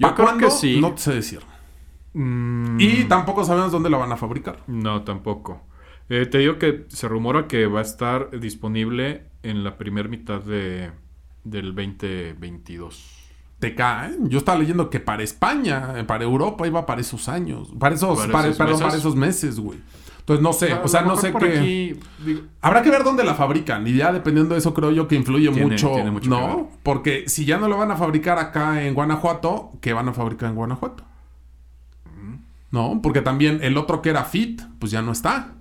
[0.00, 0.80] Yo ¿Pa' creo que sí.
[0.80, 1.38] No sé decir.
[2.14, 4.58] Mm, Y tampoco sabemos dónde la van a fabricar.
[4.66, 5.62] No, tampoco.
[6.08, 10.40] Eh, te digo que se rumora que va a estar disponible en la primera mitad
[10.40, 10.90] de,
[11.44, 13.18] del 2022.
[13.58, 14.16] Te cae.
[14.22, 17.72] Yo estaba leyendo que para España, eh, para Europa iba para esos años.
[17.78, 18.86] Para esos, ¿Para para- esos perdón, meses?
[18.86, 19.78] para esos meses, güey.
[20.18, 21.58] Entonces no sé, o sea, no sé qué.
[21.58, 22.00] aquí,
[22.60, 23.86] Habrá que ver dónde la fabrican.
[23.88, 26.30] Y ya dependiendo de eso, creo yo que influye Tiene- mucho, tiene mucho.
[26.30, 26.70] ¿no?
[26.84, 30.50] Porque si ya no lo van a fabricar acá en Guanajuato, ¿qué van a fabricar
[30.50, 31.04] en Guanajuato?
[32.72, 33.00] ¿No?
[33.02, 35.52] Porque también el otro que era fit, pues ya no está.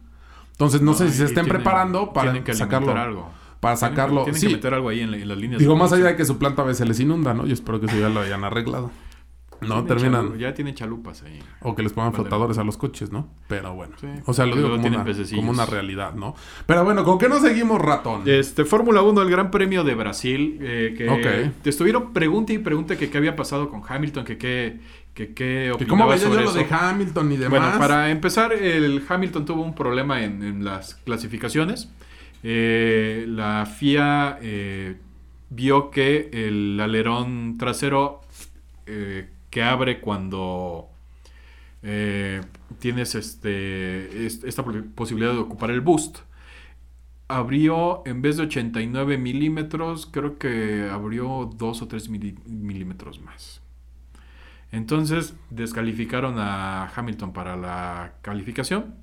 [0.54, 2.92] Entonces no, sé si se estén tienen- preparando para que sacarlo.
[2.96, 3.30] algo.
[3.60, 4.24] Para Tienen que- sacarlo.
[4.24, 5.60] Tienen sí, que meter algo ahí en, la- en las líneas.
[5.60, 7.46] digo, más allá de que su planta a veces les inunda, ¿no?
[7.46, 8.90] Yo espero que eso ya lo hayan arreglado.
[9.62, 10.40] No, terminan.
[10.40, 11.38] ya tienen chalupas ahí.
[11.62, 13.30] O que les pongan flotadores a los coches, ¿no?
[13.48, 13.94] Pero bueno.
[14.02, 14.08] Sí.
[14.26, 15.40] O sea, lo digo como una, pececillos.
[15.40, 16.34] como una realidad, ¿no?
[16.66, 18.24] Pero bueno, ¿con qué nos seguimos, ratón?
[18.26, 22.98] Este, Fórmula 1, el Gran Premio de Brasil, eh, que te estuvieron pregunte y pregunte
[22.98, 24.80] que qué había pasado con Hamilton, que qué,
[25.14, 26.54] que qué ¿Y cómo veía yo lo eso.
[26.54, 27.60] de Hamilton y demás?
[27.60, 31.90] Bueno, para empezar, el Hamilton tuvo un problema en, en las clasificaciones.
[32.44, 34.98] Eh, la FIA eh,
[35.50, 38.22] vio que el alerón trasero
[38.88, 40.88] eh, que abre cuando
[42.80, 44.64] tienes este, es- esta
[44.96, 46.20] posibilidad de ocupar el boost,
[47.28, 53.62] abrió en vez de 89 milímetros, creo que abrió 2 o 3 milímetros más.
[54.72, 58.96] Entonces descalificaron a Hamilton para la calificación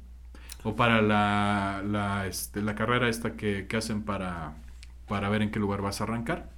[0.64, 4.56] o para la, la, este, la carrera esta que, que hacen para,
[5.06, 6.50] para ver en qué lugar vas a arrancar.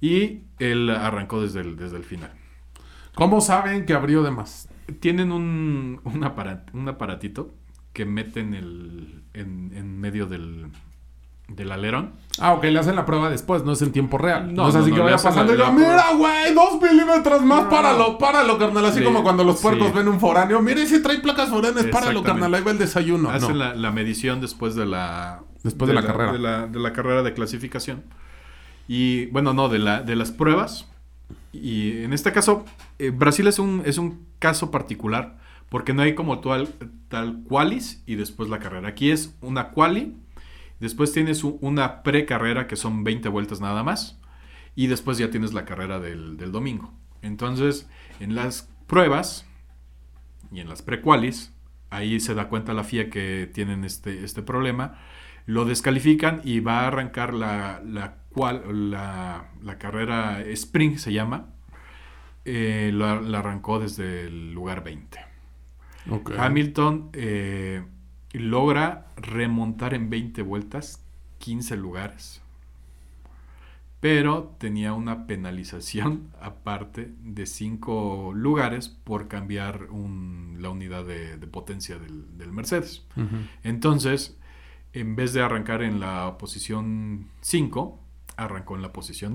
[0.00, 2.32] Y él arrancó desde el, desde el final.
[3.14, 4.68] ¿Cómo saben que abrió de más?
[5.00, 7.54] Tienen un, un, aparat- un aparatito
[7.92, 10.66] que meten el, en, en medio del,
[11.48, 12.14] del alerón.
[12.38, 14.52] Ah, ok, le hacen la prueba después, no es en tiempo real.
[14.54, 16.80] No, No, es no, así no, que le vaya pasando y la mira, güey, dos
[16.82, 17.70] milímetros más, No.
[17.70, 18.84] páralo, páralo, carnal.
[18.86, 19.92] Así como cuando los puercos sí.
[19.94, 23.30] ven un foráneo, mire si trae placas foráneas, páralo, carnal, ahí va el desayuno.
[23.30, 23.54] Hacen No.
[23.64, 25.40] la, la medición después de la...
[25.62, 26.32] Después de la carrera.
[26.32, 28.02] De la, de la carrera de clasificación.
[28.88, 30.86] Y bueno, no, de, la, de las pruebas.
[31.52, 32.64] Y en este caso,
[32.98, 36.68] eh, Brasil es un, es un caso particular porque no hay como tal,
[37.08, 38.88] tal qualis y después la carrera.
[38.88, 40.16] Aquí es una quali,
[40.80, 44.20] después tienes una pre-carrera que son 20 vueltas nada más
[44.74, 46.92] y después ya tienes la carrera del, del domingo.
[47.22, 47.88] Entonces,
[48.20, 49.46] en las pruebas
[50.52, 51.52] y en las pre-qualis,
[51.90, 54.98] ahí se da cuenta la FIA que tienen este, este problema,
[55.46, 61.46] lo descalifican y va a arrancar la, la, cual, la, la carrera sprint, se llama,
[62.44, 65.18] eh, la, arrancó desde el lugar 20.
[66.10, 66.32] Ok.
[66.38, 67.84] Hamilton eh,
[68.38, 71.02] logra remontar en 20 vueltas
[71.38, 72.42] 15 lugares.
[74.00, 81.46] Pero tenía una penalización aparte de 5 lugares por cambiar un- la unidad de, de
[81.46, 83.04] potencia del, del Mercedes.
[83.62, 84.36] Entonces,
[84.92, 87.98] en vez de arrancar en la posición 5,
[88.36, 89.34] arrancó en la posición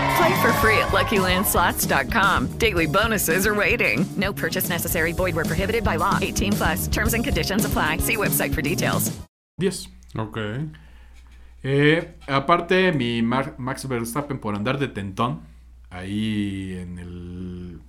[0.21, 2.47] Play for free at LuckyLandSlots.com.
[2.59, 4.05] Daily bonuses are waiting.
[4.17, 5.13] No purchase necessary.
[5.13, 6.19] Void where prohibited by law.
[6.21, 6.87] 18 plus.
[6.87, 7.97] Terms and conditions apply.
[7.97, 9.11] See website for details.
[9.59, 9.87] 10.
[10.17, 10.37] Ok.
[11.63, 15.41] Eh, aparte, mi Mar- Max Verstappen por andar de tentón
[15.89, 17.81] ahí en el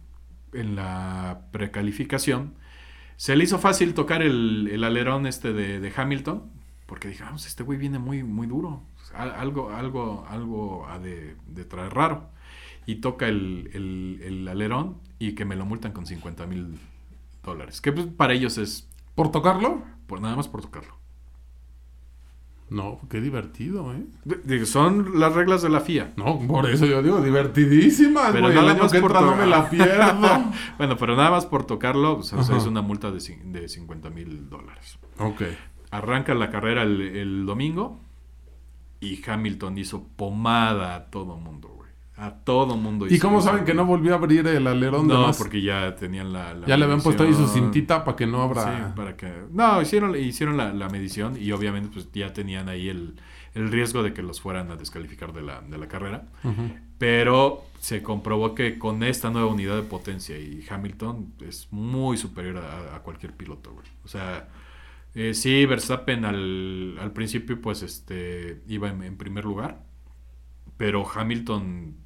[0.55, 2.55] en la precalificación,
[3.17, 6.51] se le hizo fácil tocar el, el alerón este de, de Hamilton,
[6.87, 8.83] porque dije, "Ah, pues este güey viene muy, muy duro,
[9.15, 12.31] algo, algo, algo ha de, de traer raro.
[12.87, 16.79] Y toca el, el- el alerón y que me lo multan con 50 mil
[17.45, 17.81] dólares.
[17.81, 18.89] Que pues, para ellos es...
[19.15, 19.83] ¿Por tocarlo?
[20.07, 20.95] Por, nada más por tocarlo.
[22.71, 24.03] No, qué divertido, ¿eh?
[24.25, 26.15] De- son las reglas de la FIA.
[26.17, 28.57] No, por eso yo digo, divertidísimas, Pero güey.
[28.59, 30.53] El año más que por no me la pierdo.
[30.79, 34.09] bueno, pero nada más por tocarlo, pues, o sea, es una multa de, de 50
[34.11, 34.99] mil dólares.
[35.19, 35.43] ok.
[35.91, 38.01] Arranca la carrera el, el domingo
[39.03, 41.91] y Hamilton hizo pomada a todo mundo, güey.
[42.17, 43.09] A todo mundo.
[43.09, 46.33] ¿Y cómo saben que no volvió a abrir el alerón de No, porque ya tenían
[46.33, 48.63] la, la Ya le habían puesto ahí su cintita para que no abra.
[48.65, 49.33] Sí, para que...
[49.51, 53.17] No, hicieron, hicieron la, la medición y obviamente pues ya tenían ahí el,
[53.55, 56.27] el riesgo de que los fueran a descalificar de la, de la carrera.
[56.99, 62.59] Pero se comprobó que con esta nueva unidad de potencia y Hamilton es muy superior
[62.59, 63.87] a, a cualquier piloto, güey.
[64.05, 64.47] O sea,
[65.15, 69.83] eh, sí, Verstappen al, al principio pues este iba en, en primer lugar,
[70.77, 71.97] pero Hamilton...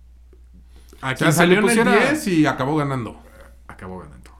[1.02, 3.20] A O sea, salió en el pusiera- 10 y acabó ganando.
[3.68, 4.30] acabó ganando.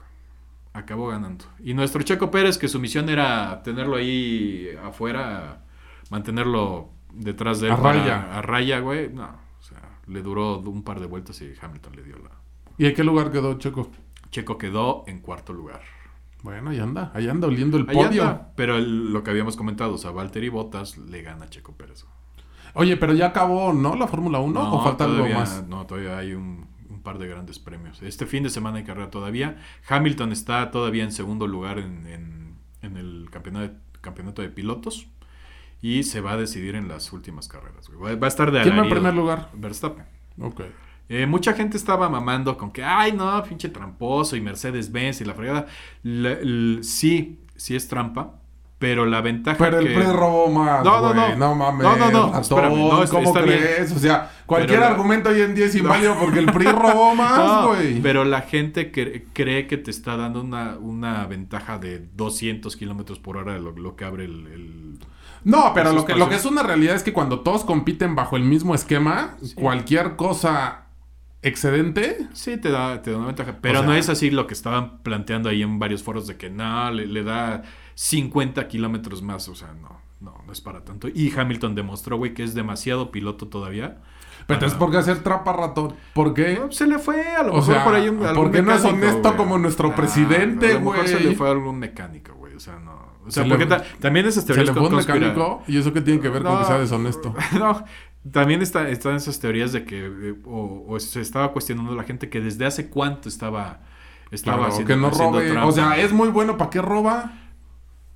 [0.73, 1.45] Acabó ganando.
[1.63, 5.63] Y nuestro Checo Pérez, que su misión era tenerlo ahí afuera,
[6.09, 8.37] mantenerlo detrás de él A para- raya.
[8.37, 9.09] a raya, güey.
[9.13, 9.25] No,
[9.59, 12.31] o sea, le duró un par de vueltas y Hamilton le dio la.
[12.77, 13.91] ¿Y en qué lugar quedó Checo?
[14.29, 15.81] Checo quedó en cuarto lugar.
[16.47, 18.23] Bueno, ahí anda, ahí anda oliendo el Ahí podio.
[18.23, 18.51] anda.
[18.55, 22.05] Pero el- lo que habíamos comentado, o sea, Valtteri Bottas le gana a Checo Pérez.
[22.73, 23.97] Oye, pero ya acabó, ¿no?
[23.97, 25.65] La Fórmula 1 o falta algo más.
[25.67, 28.01] No, todavía hay un, un par de grandes premios.
[28.01, 29.57] Este fin de semana hay carrera todavía.
[29.89, 35.07] Hamilton está todavía en segundo lugar en, en- en el campeonato de, campeonato de pilotos.
[35.81, 37.89] Y se va a decidir en las últimas carreras.
[38.01, 39.49] Va, a estar de ¿Quién va en primer lugar?
[39.53, 40.05] Verstappen.
[40.39, 40.61] Ok.
[41.09, 45.33] Eh, mucha gente estaba mamando con que, ay, no, pinche tramposo y Mercedes-Benz y la
[45.33, 45.65] fregada.
[46.81, 48.33] Sí, sí es trampa,
[48.79, 49.93] pero la ventaja Pero el que...
[49.95, 51.35] PRI robó más, No, no, güey.
[51.37, 51.55] no.
[51.55, 51.83] mames.
[51.83, 53.45] No, no, no, espérame, no, es- ¿Cómo bien.
[53.45, 53.91] crees?
[53.91, 57.15] O sea, cualquier Pero la- argumento hoy en día es inválido porque el PRI robó
[57.15, 57.99] más, No, güey.
[58.01, 63.17] pero la gente cre- cree que te está dando una, una ventaja de 200 kilómetros
[63.19, 64.45] por hora de lo, lo que abre el...
[64.47, 64.99] el-
[65.43, 68.35] No, pero lo que, lo que es una realidad es que cuando todos compiten bajo
[68.37, 70.83] el mismo esquema, cualquier cosa
[71.41, 72.27] excedente.
[72.33, 73.57] Sí, te da, te da una ventaja.
[73.61, 76.37] Pero O sea- no es así lo que estaban planteando ahí en varios foros de
[76.37, 77.63] que no, le, le da
[77.95, 79.47] 50 kilómetros más.
[79.49, 81.07] O sea, no, no, no es para tanto.
[81.07, 83.97] Y Hamilton demostró, güey, que es demasiado piloto todavía.
[84.45, 85.95] Pero entonces, ¿por qué hacer trapa ratón?
[86.13, 86.57] ¿Por qué?
[86.59, 88.61] No, se le fue a lo O mejor sea, por ahí un, algún ¿por qué
[88.61, 89.35] no es honesto güey?
[89.35, 91.25] como nuestro Ah, presidente, A lo mejor se güey?
[91.27, 92.53] le fue a algún mecánico, güey.
[92.53, 93.07] O sea, no.
[93.25, 95.63] O sea, Se porque le- ta- también esas ¿Se teorías le fue un mecánico?
[95.67, 97.33] ¿Y eso qué tiene que ver con que sea deshonesto?
[97.59, 97.83] No,
[98.31, 102.29] también está, están esas teorías de que eh, o, o se estaba cuestionando la gente
[102.29, 103.81] que desde hace cuánto estaba,
[104.31, 105.49] estaba Claro, haciendo, que no haciendo robe.
[105.51, 105.67] trampa.
[105.67, 106.57] O sea, es muy bueno.
[106.57, 107.33] ¿Para qué roba?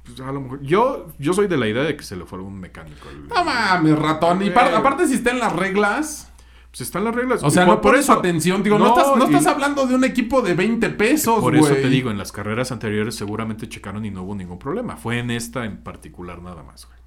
[0.03, 2.39] Pues, a lo mejor- yo, yo soy de la idea de que se le fue
[2.39, 3.07] algún mecánico.
[3.09, 4.41] el- No mames, ratón.
[4.41, 6.27] Y par- aparte, si está en las reglas.
[6.71, 7.43] Pues están las reglas.
[7.43, 8.63] O sea, Por- no por eso- atención.
[8.63, 11.53] Digo, no, No, estás, no y- estás hablando de un equipo de 20 pesos, Por
[11.55, 14.95] eso te digo, en las carreras anteriores seguramente checaron y no hubo ningún problema.
[14.95, 16.97] Fue en esta en particular nada más, güey.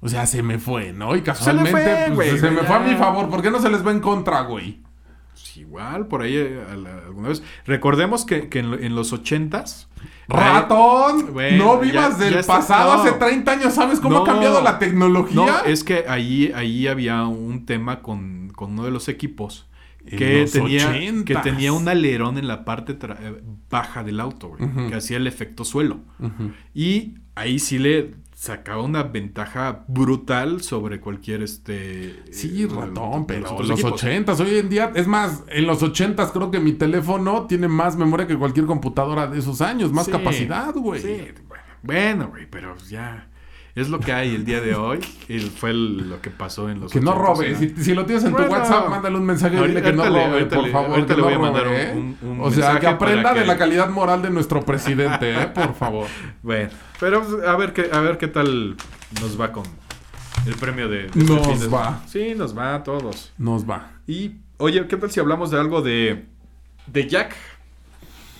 [0.00, 1.16] O sea, se me fue, ¿no?
[1.16, 3.28] Y casualmente fue, pues, se me fue a mi favor.
[3.28, 4.80] ¿Por qué no se les va en contra, güey?
[5.32, 6.36] Pues igual, por ahí
[7.06, 7.42] alguna vez.
[7.66, 9.88] Recordemos que, que en, en los ochentas...
[10.28, 11.32] ¡Ratón!
[11.32, 13.02] Bueno, no ya- vivas del ya está- pasado no.
[13.02, 13.74] hace 30 años.
[13.74, 14.22] ¿Sabes cómo No.
[14.22, 15.34] ha cambiado la tecnología?
[15.36, 19.68] No, es que ahí, ahí había un tema con, con uno de los equipos
[20.08, 21.24] que tenía, 80s.
[21.24, 25.26] que tenía un alerón en la parte eh, baja del auto, güey, que hacía el
[25.26, 26.00] efecto suelo.
[26.74, 33.60] Y ahí sí le sacaba una ventaja brutal sobre cualquier este Sí, eh, ratón, pero
[33.60, 33.82] los.
[33.82, 37.96] 80s, hoy en día, es más, en los 80s creo que mi teléfono tiene más
[37.96, 41.02] memoria que cualquier computadora de esos años, más Sí, capacidad, güey.
[41.02, 41.24] Sí,
[41.82, 43.28] bueno, güey, pero ya
[43.80, 45.00] es lo que hay el día de hoy.
[45.28, 47.50] y fue el- lo que pasó en los Que no 80s, robe.
[47.52, 47.58] ¿no?
[47.58, 48.50] Si, si lo tienes en tu Bueno.
[48.52, 50.90] WhatsApp, mándale un mensaje y dile que no robe, ahorita por favor.
[50.90, 51.92] ahorita que le no voy a robe, mandar un- ¿eh?
[52.22, 55.46] un- un O sea, mensaje que aprenda de la calidad moral de nuestro presidente, ¿eh?
[55.54, 56.06] Por favor.
[56.42, 56.70] Bueno,
[57.00, 58.76] pero pues, a ver qué, a ver qué tal
[59.20, 59.64] nos va con
[60.46, 62.00] el premio de, de Nos va.
[62.06, 63.32] Sí, nos va a todos.
[63.38, 63.90] Nos va.
[64.06, 66.24] Y, oye, ¿qué tal si hablamos de algo de,
[66.86, 67.34] de Jack?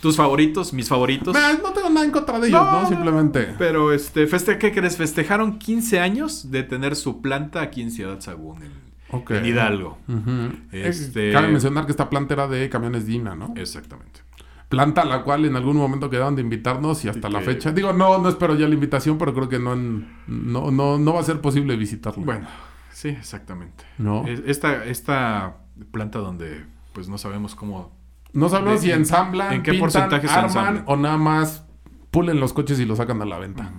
[0.01, 0.73] ¿Tus favoritos?
[0.73, 1.35] ¿Mis favoritos?
[1.63, 2.89] No tengo nada en contra de ellos, ¿no?
[2.89, 3.55] Simplemente.
[3.59, 4.97] Pero, este, feste ¿qué crees?
[4.97, 9.99] Festejaron 15 años de tener su planta aquí en Ciudad Sagún, en, en Hidalgo.
[10.09, 10.53] Ujú.
[10.73, 13.53] Este- Cabe mencionar que esta planta era de camiones Dina, ¿no?
[13.57, 14.21] Exactamente.
[14.69, 17.47] Planta a la cual en algún momento quedaron de invitarnos y hasta Y la que-
[17.47, 17.73] fecha.
[17.73, 21.15] Digo, no, no espero ya la invitación, pero creo que no, en- no, no, no
[21.15, 22.23] va a ser posible visitarlo.
[22.25, 22.47] Bueno,
[22.93, 23.85] sí, exactamente.
[23.97, 24.27] No.
[24.27, 25.57] Es- Esta, esta
[25.91, 27.97] planta donde, pues, no sabemos cómo...
[28.33, 30.85] No sabemos si en- ensamblan, en qué pintan, porcentaje se arman ensamblan.
[30.87, 31.65] o nada más
[32.11, 33.73] pulen los coches y los sacan a la venta.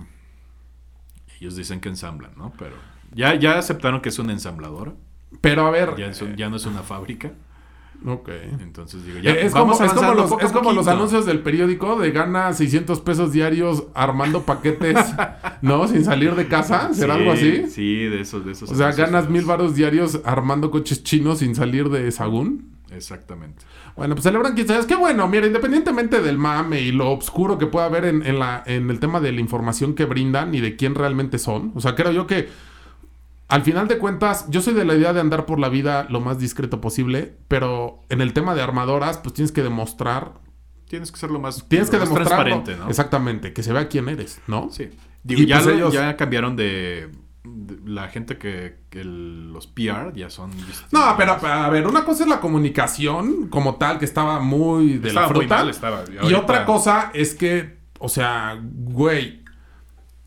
[1.40, 2.52] Ellos dicen que ensamblan, ¿no?
[2.58, 2.74] Pero
[3.14, 4.92] ya, ya aceptaron que es una ensambladora.
[5.40, 7.32] Pero a ver, Ya, es un- ya no es una fábrica.
[8.04, 8.28] ok.
[8.60, 11.40] Entonces digo, ya Eh, es como, vamos es como los, es como los anuncios del
[11.40, 14.96] periódico de gana 600 pesos diarios armando paquetes,
[15.62, 15.86] ¿no?
[15.88, 17.70] Sin salir de casa, ¿será Sí, algo así?
[17.70, 18.70] Sí, de esos, de esos.
[18.70, 22.76] O sea, ganas mil varos diarios armando coches chinos sin salir de Sagún.
[22.92, 23.64] Exactamente.
[23.96, 24.86] Bueno, pues celebran 15 años.
[24.86, 28.62] Qué bueno, mira, independientemente del mame y lo oscuro que pueda haber en, en la,
[28.66, 31.72] en el tema de la información que brindan y de quién realmente son.
[31.74, 32.48] O sea, creo yo que
[33.48, 36.20] al final de cuentas, yo soy de la idea de andar por la vida lo
[36.20, 40.34] más discreto posible, pero en el tema de armadoras, pues tienes que demostrar.
[40.88, 42.28] Tienes que ser lo más, tienes que demostrarlo.
[42.28, 42.88] transparente, ¿no?
[42.88, 44.68] Exactamente, que se vea quién eres, ¿no?
[44.70, 44.88] Sí.
[45.22, 47.10] Digo, Y ya, pues ellos- ya cambiaron de-
[47.86, 50.50] la gente que, que el- los PR ya son.
[50.92, 55.08] No, pero a ver, una cosa es la comunicación como tal, que estaba muy de
[55.08, 55.56] Estaba la muy fruta.
[55.56, 56.04] mal, estaba.
[56.28, 59.42] Y otra cosa es que, o sea, güey,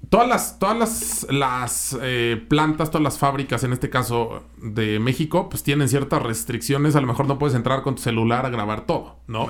[0.10, 5.50] todas las, todas las, las eh, plantas, todas las fábricas, en este caso de México,
[5.50, 6.96] pues tienen ciertas restricciones.
[6.96, 9.48] A lo mejor no puedes entrar con tu celular a grabar todo, ¿no?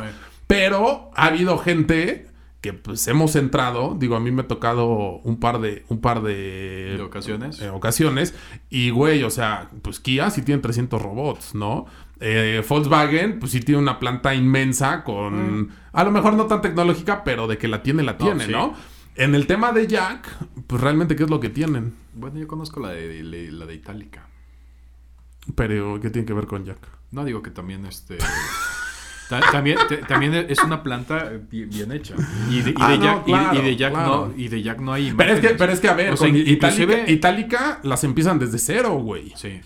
[0.47, 2.27] Pero ha habido gente
[2.63, 6.21] que pues hemos entrado, digo, a mí me ha tocado un par de, un par
[6.23, 7.59] de, De ocasiones.
[7.61, 8.33] eh, ocasiones.
[8.69, 11.85] Y, güey, o sea, pues Kia sí tiene 300 robots, ¿no?
[12.21, 15.71] Eh, Volkswagen, pues sí tiene una planta inmensa con...
[15.91, 18.51] A lo mejor no tan tecnológica, pero de que la tiene, la No, tiene, sí.
[18.53, 18.73] ¿no?
[19.15, 20.25] En el tema de Jack,
[20.65, 21.93] pues realmente, ¿qué es lo que tienen?
[22.13, 24.25] Bueno, yo conozco la de, la- la de Itálica.
[25.55, 26.79] Pero, ¿qué tiene que ver con Jack?
[27.11, 28.17] No digo que también este.
[29.29, 32.15] ta- también, también es una planta bien, hecha.
[32.49, 34.27] Y de, y de no, Jack, y- claro, y, de Jack claro.
[34.27, 35.57] no, y de Jack no hay Pero es, que, imágenes.
[35.59, 39.33] pero es que, a ver, O sea, con Itálica, Itálica las empiezan desde cero, güey.
[39.35, 39.61] Sí.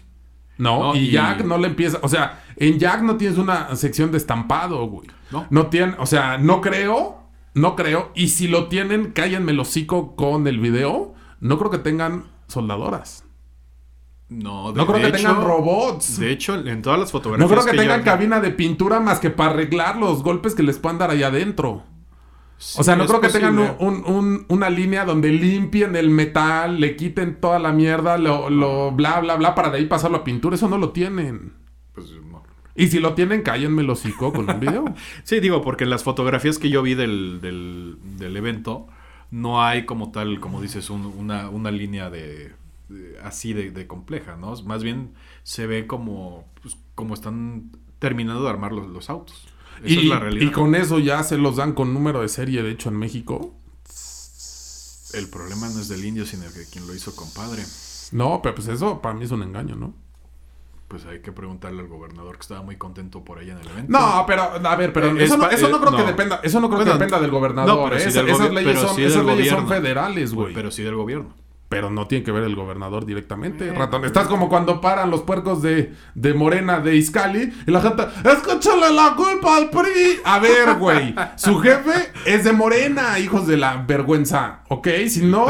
[0.57, 1.99] No, No, y, y- Jack no le empieza.
[2.01, 5.07] O sea, en Jack no tienes una sección de estampado, güey.
[5.31, 5.45] No.
[5.49, 8.11] No tienen, o sea, no creo, no creo.
[8.15, 11.13] Y si lo tienen, cállenme el hocico con el video.
[11.39, 13.23] No creo que tengan soldadoras.
[14.29, 16.19] No, de- No creo de que hecho- tengan robots.
[16.19, 17.49] De hecho, en todas las fotografías.
[17.49, 20.77] No creo que tengan cabina de pintura más que para arreglar los golpes que les
[20.79, 21.83] puedan dar allá adentro.
[22.57, 26.79] Sí, O sea, no creo que tengan un- un- una línea donde limpien el metal,
[26.79, 30.23] le quiten toda la mierda, lo, lo bla, bla, bla, para de ahí pasarlo a
[30.23, 30.55] pintura.
[30.55, 31.53] Eso no lo tienen.
[31.93, 32.43] Pues, no.
[32.75, 34.85] Y si lo tienen, cállenme el hocico con un video.
[35.23, 38.87] Sí, digo, porque en las fotografías que yo vi del, del, del evento,
[39.31, 42.53] no hay como tal, como dices, un- una, una línea de-
[43.23, 44.53] así de, de compleja, ¿no?
[44.63, 45.13] Más bien
[45.43, 49.47] se ve como, pues, como están terminando de armar los, los autos.
[49.83, 50.45] Esa y, es la realidad.
[50.45, 53.53] y con eso ya se los dan con número de serie, de hecho, en México.
[55.13, 57.63] El problema no es del indio, sino que quien lo hizo compadre.
[58.11, 59.93] No, pero pues eso para mí es un engaño, ¿no?
[60.87, 63.91] Pues hay que preguntarle al gobernador que estaba muy contento por ahí en el evento.
[63.91, 66.07] No, pero, a ver, pero Eh, eso, es no, eso no eh, creo que no.
[66.07, 67.75] dependa, eso no creo Bueno, que dependa del gobernador.
[67.75, 68.11] no, pero ¿eh?
[68.11, 70.53] del esas leyes, son, esas leyes federales, güey.
[70.53, 71.33] Pero sí del gobierno.
[71.69, 74.05] Pero no tiene que ver el gobernador directamente, Eh, ratón.
[74.05, 78.93] Estás como cuando paran los puercos de, de Morena, de Iscali, y la gente, escúchale
[78.93, 80.19] la culpa al PRI.
[80.23, 84.87] A ver, güey, su jefe es de Morena, hijos de la vergüenza, ¿ok?
[85.09, 85.47] Si no...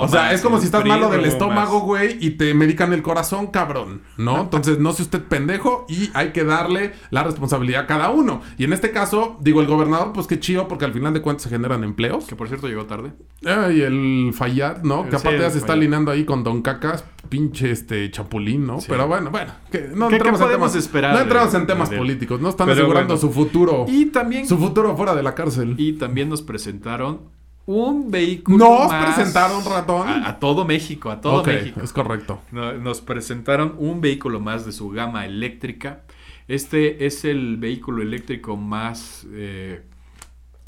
[0.00, 3.46] O sea, es como si estás malo del estómago, güey, y te medican el corazón,
[3.48, 4.40] cabrón, ¿no?
[4.42, 8.42] Entonces, no sea usted pendejo y hay que darle la responsabilidad a cada uno.
[8.58, 11.44] Y en este caso, digo, el gobernador, pues qué chido, porque al final de cuentas
[11.44, 12.26] se generan empleos.
[12.26, 13.12] Que por cierto llegó tarde.
[13.46, 15.08] Ay, el Fayad, ¿no?
[15.08, 18.80] Que aparte se está alineando ahí con Don Cacas, pinche este chapulín, ¿no?
[18.80, 18.86] Sí.
[18.88, 21.66] Pero bueno, bueno, que no ¿Qué- entremos qué en temas, esperar no de- entremos en
[21.66, 23.20] temas de- políticos, no están asegurando bueno.
[23.20, 25.74] su futuro, Y también, su futuro fuera de la cárcel.
[25.78, 27.32] y también nos presentaron
[27.66, 28.58] un vehículo.
[28.58, 30.06] Nos más presentaron, ratón.
[30.06, 31.80] A, a todo México, a todo México.
[31.82, 32.40] es correcto.
[32.52, 36.02] No- Nos presentaron un vehículo más de su gama eléctrica.
[36.46, 39.80] Este es el vehículo eléctrico más, eh,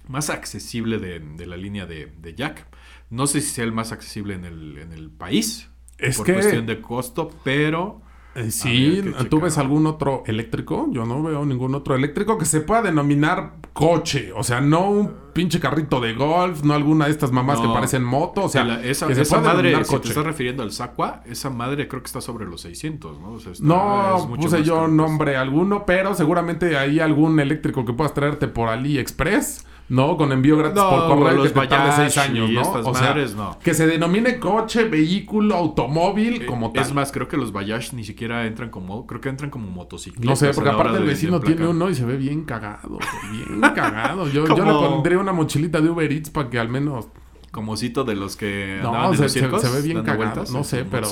[0.09, 2.66] más accesible de, de la línea de, de Jack.
[3.11, 5.69] No sé si sea el más accesible en el, en el país.
[5.99, 8.03] Es por que- cuestión de costo, pero.
[8.35, 10.89] Eh, sí, ¿tú ves algún otro eléctrico?
[10.91, 14.31] Yo no veo ningún otro eléctrico que se pueda denominar coche.
[14.37, 18.05] O sea, no un pinche carrito de golf, no alguna de estas mamás que parecen
[18.05, 18.45] moto.
[18.45, 20.09] O sea, La- esa, que se esa pueda madre, si te coche.
[20.11, 23.33] estás refiriendo al Sacua, esa madre creo que está sobre los 600, ¿no?
[23.33, 24.89] O sea, está- No puse yo caro.
[24.89, 30.16] nombre alguno, pero seguramente hay algún eléctrico que puedas traerte por AliExpress, ¿no?
[30.16, 32.70] Con envío gratis No, por correo los que te tarde Bayash seis años, ¿no?
[32.70, 33.59] O sea, madres, no.
[33.62, 36.82] que se denomine coche, vehículo, automóvil, Eh, como tal.
[36.82, 40.28] Es más, creo que los Bayash ni siquiera entran como, creo que entran como motocicletas.
[40.28, 42.99] no sé, porque aparte el vecino tiene uno y se ve bien cagado,
[43.30, 44.28] bien cagado.
[44.28, 47.07] Yo, yo le pondría una mochilita de Uber Eats para que al menos...
[47.53, 50.16] Comocito de los que No, andaban en se, los se- circos, se ve bien cagado,
[50.18, 51.07] vueltas no sé, pero...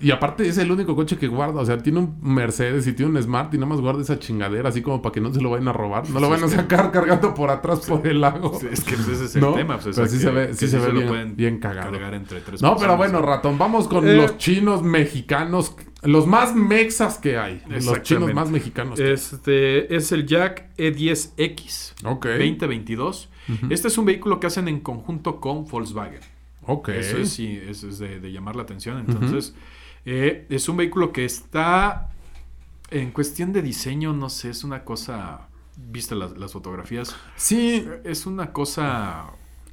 [0.00, 3.10] Y aparte es el único coche que guarda, o sea, tiene un Mercedes y tiene
[3.16, 5.50] un Smart y nada más guarda esa chingadera así como para que no se lo
[5.50, 8.58] vayan a robar, no lo Sí, vayan a sacar cargando por atrás por el lago.
[8.58, 9.52] Sí, Es que ese es el ¿No?
[9.54, 9.78] tema.
[9.78, 11.90] Pues, Pero o sí se ve, sí se bien, bien cagado.
[11.90, 14.14] cargar entre tres No, pero bueno, ratón, vamos con Eh.
[14.14, 18.98] los chinos mexicanos, los más mexas que hay, los chinos más mexicanos.
[18.98, 19.12] que hay.
[19.12, 22.26] Este es el Jack E10X Ok.
[22.26, 23.28] 2022.
[23.70, 26.20] Este es un vehículo que hacen en conjunto con Volkswagen.
[26.66, 26.90] Ok.
[26.90, 28.98] Eso es, sí, eso es de, de llamar la atención.
[28.98, 29.54] Entonces,
[30.04, 32.10] eh, es un vehículo que está
[32.90, 35.48] en cuestión de diseño, no sé, es una cosa.
[35.76, 37.16] ¿Viste las, las fotografías?
[37.36, 39.24] Sí, Es una cosa.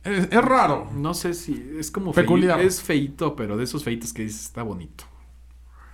[0.03, 0.89] es, es raro.
[0.95, 1.75] No sé si.
[1.77, 2.13] Es como.
[2.13, 2.61] Peculiar.
[2.61, 5.03] es feito, pero de esos feitos que dices está bonito.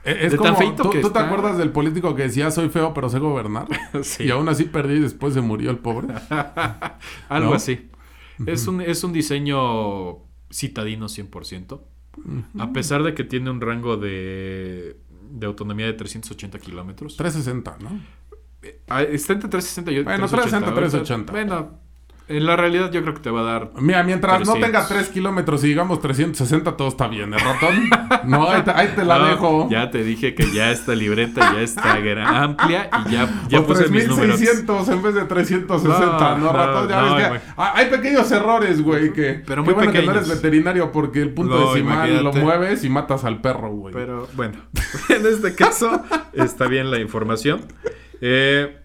[0.06, 1.26] Eh, Es De como, tan feito ¿tú, que tú te está.
[1.28, 3.68] acuerdas del político que decía soy feo pero sé gobernar?
[4.03, 4.24] Sí.
[4.26, 6.14] Y aún así perdí y después se murió el pobre.
[7.30, 7.56] Algo ¿No?
[7.56, 7.89] así.
[8.45, 10.18] es, un, es un diseño
[10.51, 11.82] citadino 100%.
[12.60, 14.97] A pesar de que tiene un rango de,
[15.32, 17.18] de autonomía de 380 kilómetros.
[17.18, 17.99] 360, ¿no?
[18.88, 20.74] Ah, Está entre 360 y Bueno, 380.
[20.74, 21.32] 360, 380.
[21.34, 21.80] Bueno,
[22.28, 23.72] en la realidad yo creo que te va a dar...
[23.80, 24.66] Mira, mientras no 300.
[24.66, 27.90] tenga 3 kilómetros y digamos 360, todo está bien, ¿eh, ratón?
[28.26, 29.70] No, ahí te, ahí te la No, dejo.
[29.70, 31.94] Ya te dije que ya esta libreta ya está
[32.26, 34.38] amplia y ya, ya o puse mis números.
[34.38, 36.90] 3600 en vez de 360, ¿no, No, ratón?
[36.90, 39.44] Ya no, ves que hay pequeños errores, güey, que...
[39.46, 40.28] Pero qué muy bueno que no pequeños.
[40.28, 42.40] eres veterinario porque el punto decimal lo imagínate.
[42.40, 43.94] mueves y matas al perro, güey.
[43.94, 44.58] Pero bueno,
[45.10, 46.04] en este caso
[46.34, 47.62] está bien la información.
[48.22, 48.82] Eh,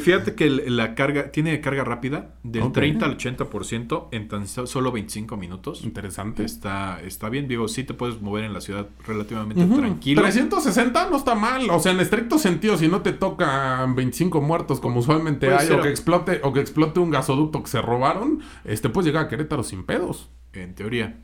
[0.00, 2.74] fíjate que la carga tiene carga rápida del Ok.
[2.74, 5.82] 30 al 80% en tan so- solo 25 minutos.
[5.84, 6.44] Interesante.
[6.44, 9.78] Está, está bien, digo, sí te puedes mover en la ciudad relativamente Ujú.
[9.78, 10.20] tranquilo.
[10.22, 14.80] 360 no está mal, o sea, en estricto sentido, si no te tocan 25 muertos
[14.80, 18.88] como usualmente hay, o que explote, o que explote un gasoducto que se robaron, este
[18.90, 20.30] puedes llegar a Querétaro sin pedos.
[20.52, 21.20] En teoría.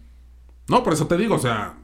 [0.68, 1.78] No, por eso te digo, o sea,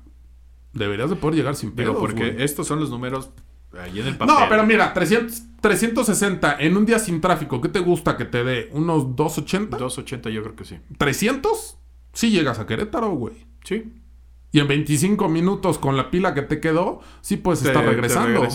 [0.72, 1.90] deberías de poder llegar sin pedos.
[1.94, 3.30] Digo, porque estos son los números
[3.78, 4.34] ahí en el papel.
[4.34, 8.42] No, pero mira, 300, 360 en un día sin tráfico, ¿qué te gusta que te
[8.44, 8.68] dé?
[8.72, 9.76] ¿Unos 280?
[9.76, 10.78] 280 yo creo que sí.
[10.98, 11.76] ¿300?
[12.12, 13.46] Sí llegas a Querétaro, güey.
[13.64, 13.92] Sí.
[14.52, 18.46] Y en 25 minutos con la pila que te quedó, sí puedes Te- estar regresando.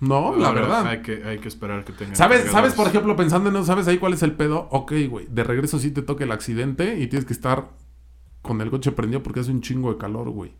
[0.00, 0.86] No, la verdad.
[0.88, 2.14] Hay que, hay que esperar que tenga.
[2.16, 2.52] ¿Sabes, cargadores.
[2.52, 4.68] ¿Sabes, por ejemplo, pensando en eso, ¿sabes ahí cuál es el pedo?
[4.70, 7.70] Ok, güey, de regreso sí te toca el accidente y tienes que estar
[8.42, 10.52] con el coche prendido porque hace un chingo de calor, güey.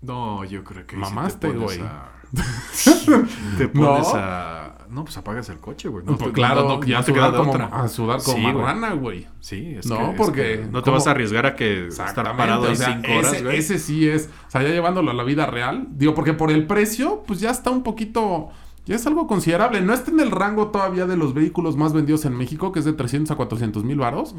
[0.00, 1.80] No, yo creo que sí Mamaste, te pones güey.
[1.80, 2.10] a-
[3.58, 4.12] te pones ¿No?
[4.14, 4.68] a...
[4.90, 6.04] No, pues apagas el coche, güey.
[6.04, 8.42] No, Pues claro, no, no- y a no te queda como- a sudar como Sí,
[8.42, 9.26] marrana, güey.
[9.40, 12.14] Sí, es No, que- es porque que no te vas a arriesgar a que estar
[12.36, 13.56] parado ahí o sea, cinco horas, ese, güey.
[13.56, 16.66] ese sí es, o sea, ya llevándolo a la vida real, digo, porque por el
[16.66, 18.50] precio, pues ya está un poquito,
[18.84, 19.80] ya es algo considerable.
[19.80, 22.84] No está en el rango todavía de los vehículos más vendidos en México, que es
[22.84, 24.34] de 300 a 400 mil varos,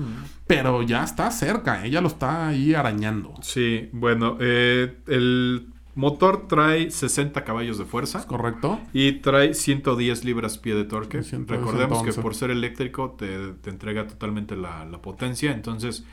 [0.45, 3.33] pero ya está cerca, ella lo está ahí arañando.
[3.41, 8.25] Sí, bueno, eh, el motor trae 60 caballos de fuerza.
[8.27, 8.79] ¿Correcto?
[8.93, 11.23] Y trae 110 libras pie de torque.
[11.23, 12.15] 110, Recordemos 111.
[12.17, 15.51] que por ser eléctrico te, te entrega totalmente la, la potencia.
[15.51, 16.03] Entonces,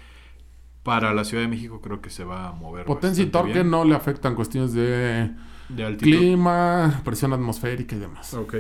[0.83, 2.85] para la Ciudad de México creo que se va a mover.
[2.87, 3.70] Potencia y torque bien.
[3.70, 5.31] no le afectan cuestiones de
[5.68, 6.16] De altitud.
[6.18, 8.35] clima, presión atmosférica y demás.
[8.35, 8.55] Ok.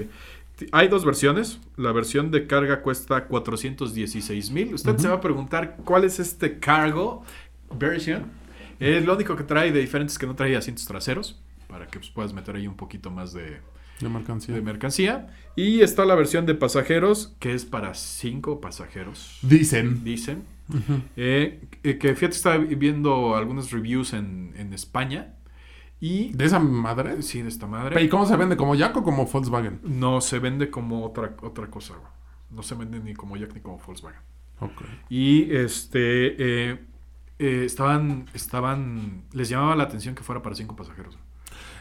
[0.72, 1.58] Hay dos versiones.
[1.76, 4.74] La versión de carga cuesta 416 mil.
[4.74, 7.22] Usted se va a preguntar cuál es este cargo
[7.78, 8.24] version.
[8.80, 11.40] Es lo único que trae de diferente es que no trae asientos traseros.
[11.68, 13.60] Para que pues, puedas meter ahí un poquito más de,
[14.00, 14.54] De mercancía.
[14.54, 15.28] de mercancía.
[15.54, 19.38] Y está la versión de pasajeros, que es para cinco pasajeros.
[19.42, 20.02] Dicen.
[20.02, 20.44] Dicen.
[21.16, 25.34] Eh, eh, que fíjate, estaba viendo algunos reviews en, en España.
[26.00, 26.32] Y.
[26.32, 27.22] ¿De esa madre?
[27.22, 28.02] Sí, de esta madre.
[28.02, 28.56] ¿Y cómo se vende?
[28.56, 29.80] ¿Como Jack o como Volkswagen?
[29.84, 31.94] No se vende como otra, otra cosa.
[32.50, 34.20] No se vende ni como Jack ni como Volkswagen.
[34.60, 34.82] Ok.
[35.08, 36.70] Y este.
[36.70, 36.78] eh,
[37.40, 38.26] eh, estaban.
[38.34, 39.22] Estaban.
[39.32, 41.18] Les llamaba la atención que fuera para cinco pasajeros.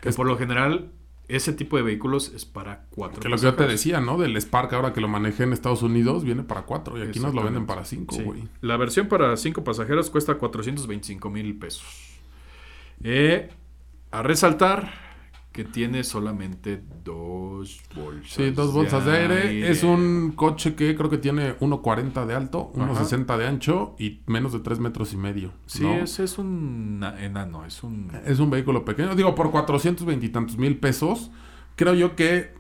[0.02, 0.92] Que Es- por lo general,
[1.28, 4.18] ese tipo de vehículos es para cuatro Que lo que yo te decía, ¿no?
[4.18, 7.36] Del Spark ahora que lo manejé en Estados Unidos viene para cuatro y aquí nos
[7.36, 8.24] lo venden para cinco, Sí.
[8.24, 8.48] güey.
[8.62, 11.86] La versión para cinco pasajeros cuesta 425 mil pesos.
[13.04, 13.50] Eh,
[14.12, 15.09] a resaltar
[15.52, 18.32] que tiene solamente dos bolsas.
[18.34, 19.70] Sí, dos bolsas de aire.
[19.70, 24.54] Es un coche que creo que tiene 1.40 de alto, 1.60 de ancho y menos
[24.54, 25.52] de 3 metros y medio.
[25.66, 25.94] Sí, ¿no?
[25.96, 28.12] es, es un na- enano, es un...
[28.26, 29.16] Es un vehículo pequeño.
[29.16, 31.32] Digo, por 420 y tantos mil pesos,
[31.76, 32.54] creo yo que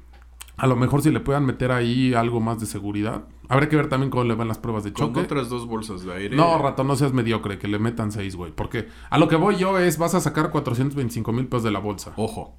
[0.57, 3.25] a lo mejor si le puedan meter ahí algo más de seguridad.
[3.47, 5.21] Habrá que ver también cómo le van las pruebas de Con choque.
[5.21, 6.35] otras dos bolsas de aire.
[6.35, 8.51] No, rato, no seas mediocre, que le metan 6, güey.
[8.51, 11.79] Porque a lo que voy yo es, vas a sacar 425 mil pesos de la
[11.79, 12.13] bolsa.
[12.17, 12.57] Ojo,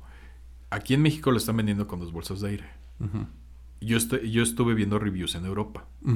[0.70, 2.64] aquí en México lo están vendiendo con dos bolsas de aire.
[3.80, 5.84] yo, estu- yo estuve viendo reviews en Europa.
[6.04, 6.14] En-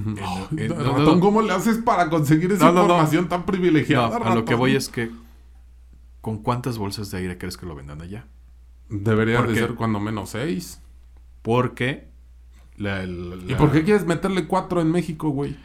[0.59, 1.20] en- no, no, Ratón, no.
[1.20, 4.16] ¿cómo le haces para conseguir esa información tan privilegiada?
[4.18, 5.11] A lo que voy es que
[6.20, 8.26] ¿con cuántas bolsas de aire crees que lo vendan allá?
[8.90, 9.61] Debería ¿Por de qué?
[9.61, 10.80] ser cuando menos 6.
[11.42, 12.09] Porque
[12.76, 15.57] la, la- ¿Y por qué quieres meterle 4 en México, güey?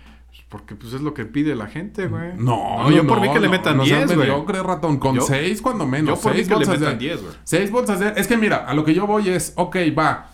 [0.49, 2.31] Porque pues es lo que pide la gente, güey.
[2.37, 4.27] No, yo no, por mí no, que le no, metan no seas 10, güey.
[4.29, 4.97] mediocre, ratón.
[4.97, 6.17] Con Yo- 6 cuando menos.
[6.17, 7.33] yo por mí seis que le bolsas de- metan 10, güey.
[7.43, 8.13] Seis bolsas de...
[8.15, 10.31] Es que mira, a lo que yo voy es, ok, va.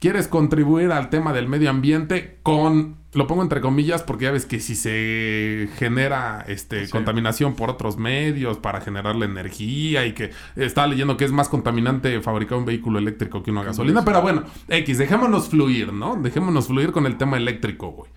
[0.00, 2.96] ¿Quieres contribuir al tema del medio ambiente con...
[3.14, 6.92] Lo pongo entre comillas porque ya ves que si se genera este, Sí.
[6.92, 11.48] contaminación por otros medios para generar la energía y que estaba leyendo que es más
[11.48, 14.04] contaminante fabricar un vehículo eléctrico que una gasolina.
[14.04, 16.16] Pero bueno, X, dejémonos fluir, ¿no?
[16.16, 18.10] Dejémonos fluir con el tema eléctrico, güey.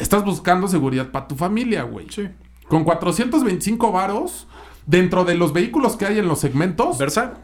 [0.00, 2.08] Estás buscando seguridad para tu familia, güey.
[2.10, 2.28] Sí.
[2.68, 4.48] Con 425 varos,
[4.86, 7.34] dentro de los vehículos que hay en los segmentos, Versa.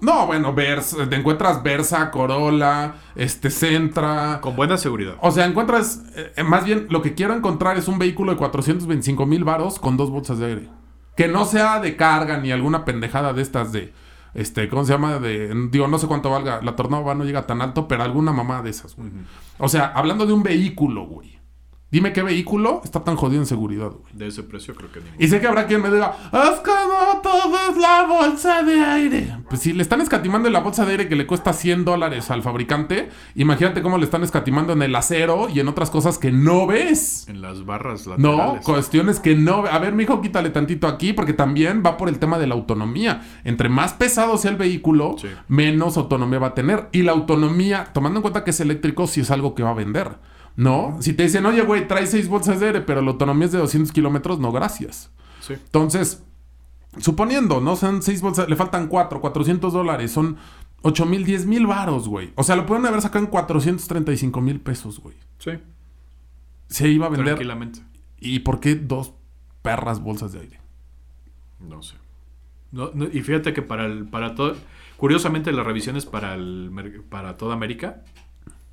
[0.00, 4.40] No, bueno, Versa, te encuentras Versa, Corolla, este Centra.
[4.40, 5.16] Con buena seguridad.
[5.20, 9.26] O sea, encuentras, eh, más bien, lo que quiero encontrar es un vehículo de 425
[9.26, 10.68] mil varos con dos bolsas de aire.
[11.16, 13.92] Que no sea de carga ni alguna pendejada de estas de,
[14.32, 15.18] este, ¿cómo se llama?
[15.18, 16.60] De, digo, no sé cuánto valga.
[16.62, 19.10] La Tornova no llega tan alto, pero alguna mamá de esas, güey.
[19.58, 21.39] O sea, hablando de un vehículo, güey.
[21.92, 24.12] Dime qué vehículo está tan jodido en seguridad, güey.
[24.12, 25.24] De ese precio creo que ni.
[25.24, 28.80] Y sé que habrá quien me diga, es que no todo es la bolsa de
[28.80, 29.36] aire.
[29.48, 32.30] Pues si le están escatimando en la bolsa de aire que le cuesta 100 dólares
[32.30, 36.30] al fabricante, imagínate cómo le están escatimando en el acero y en otras cosas que
[36.30, 37.26] no ves.
[37.28, 38.64] En las barras No, laterales.
[38.64, 39.64] cuestiones que no...
[39.66, 43.22] A ver, mijo, quítale tantito aquí porque también va por el tema de la autonomía.
[43.42, 45.26] Entre más pesado sea el vehículo, Sí.
[45.48, 46.88] menos autonomía va a tener.
[46.92, 49.74] Y la autonomía, tomando en cuenta que es eléctrico, sí es algo que va a
[49.74, 50.12] vender.
[50.60, 50.98] ¿No?
[51.00, 53.58] Si te dicen, oye, güey, trae seis bolsas de aire, pero la autonomía es de
[53.58, 55.10] 200 kilómetros, no, gracias.
[55.40, 55.54] Sí.
[55.54, 56.22] Entonces,
[56.98, 57.76] suponiendo, ¿no?
[57.76, 60.36] Son seis bolsas, le faltan cuatro, 400 dólares, son
[60.82, 62.32] 8 mil, 10 mil varos, güey.
[62.34, 65.16] O sea, lo pueden haber sacado en 435 mil pesos, güey.
[65.38, 65.52] Sí.
[66.68, 67.36] Se iba a vender.
[67.36, 67.80] Tranquilamente.
[68.18, 69.14] ¿Y por qué dos
[69.62, 70.60] perras bolsas de aire?
[71.58, 71.96] No sé.
[72.70, 74.56] No, no, y fíjate que para el, para todo.
[74.98, 76.70] Curiosamente, las revisiones para el
[77.08, 78.04] para toda América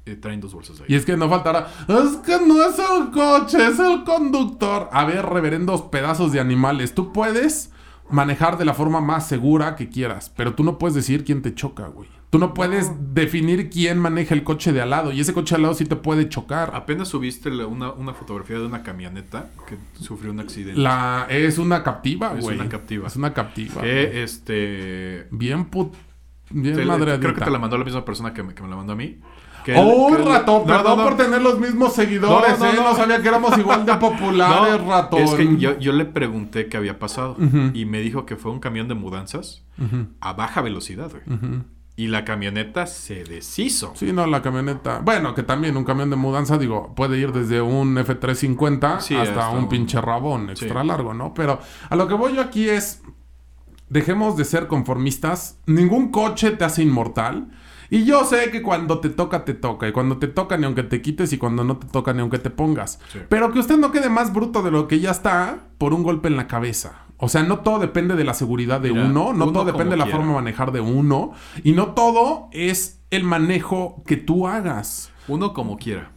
[0.08, 0.98] eh, traen dos bolsas de Y aire.
[0.98, 1.68] es que no faltará.
[1.88, 4.90] Es que no es el coche, es el conductor.
[4.92, 6.96] A ver, reverendos pedazos de animales.
[6.96, 7.72] Tú puedes
[8.10, 11.54] manejar de la forma más segura que quieras, pero tú no puedes decir quién te
[11.54, 12.08] choca, güey.
[12.30, 15.14] Tú no puedes definir quién maneja el coche de al lado.
[15.14, 16.72] Y ese coche de al lado sí te puede chocar.
[16.76, 20.78] Apenas subiste la- una, una fotografía de una camioneta que sufrió un accidente.
[20.80, 22.60] La, es una captiva, Es güey.
[22.60, 23.08] una captiva.
[23.08, 23.82] Es una captiva.
[23.82, 25.28] que este.
[25.32, 25.94] Bien put...
[26.50, 27.20] Bien te- madreadita.
[27.22, 28.96] creo que te la mandó la misma persona que me, que me la mandó a
[28.98, 29.20] mí.
[29.76, 31.04] Oh, que- ratón, no, perdón no, no.
[31.04, 32.76] por tener los mismos seguidores, No, no, ¿eh?
[32.76, 35.22] No, sabía que éramos igual de populares, ratón.
[35.22, 37.72] Es que yo, yo le pregunté qué había pasado Ujú.
[37.74, 39.64] y me dijo que fue un camión de mudanzas
[40.22, 41.62] a baja velocidad, güey.
[42.00, 43.94] Y la camioneta se deshizo.
[43.96, 45.00] Sí, no, la camioneta.
[45.04, 49.32] Bueno, que también un camión de mudanza, digo, puede ir desde un F350 Sí, hasta,
[49.48, 50.88] hasta un un- pinche rabón extra Sí.
[50.88, 51.34] largo, ¿no?
[51.34, 51.60] Pero
[51.90, 53.02] a lo que voy yo aquí es.
[53.90, 55.60] Dejemos de ser conformistas.
[55.66, 57.48] Ningún coche te hace inmortal.
[57.90, 59.88] Y yo sé que cuando te toca, te toca.
[59.88, 61.32] Y cuando te toca, ni aunque te quites.
[61.34, 63.00] Y cuando no te toca, ni aunque te pongas.
[63.12, 63.20] Sí.
[63.30, 66.28] Pero que usted no quede más bruto de lo que ya está por un golpe
[66.28, 67.04] en la cabeza.
[67.18, 69.34] O sea, no todo depende de la seguridad de Mira, uno.
[69.34, 70.18] No uno todo depende de la quiera.
[70.20, 71.32] forma de manejar de uno.
[71.64, 75.12] Y no todo es el manejo que tú hagas.
[75.28, 76.12] Uno como quiera.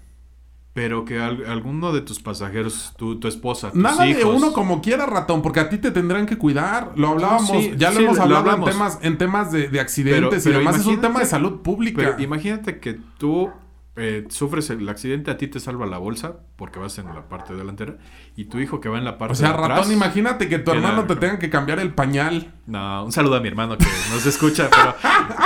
[0.72, 4.80] Pero que al- alguno de tus pasajeros, tu, tu esposa, tus Nada de uno como
[4.80, 6.92] quiera, ratón, porque a ti te tendrán que cuidar.
[6.94, 10.28] Lo hablábamos, Sí, ya lo hemos lo hablado en temas, en temas de, de accidentes
[10.28, 10.76] Pero- y pero demás.
[10.80, 12.02] Es un tema de salud pública.
[12.02, 13.50] Pero imagínate que tú
[13.96, 17.54] eh, sufres el accidente, a ti te salva la bolsa porque vas en la parte
[17.54, 17.98] delantera
[18.36, 20.60] y tu hijo que va en la parte o sea, de atrás, ratón, imagínate que
[20.60, 22.54] tu hermano te tenga que cambiar el pañal.
[22.70, 24.94] No, un saludo a mi hermano que nos escucha, pero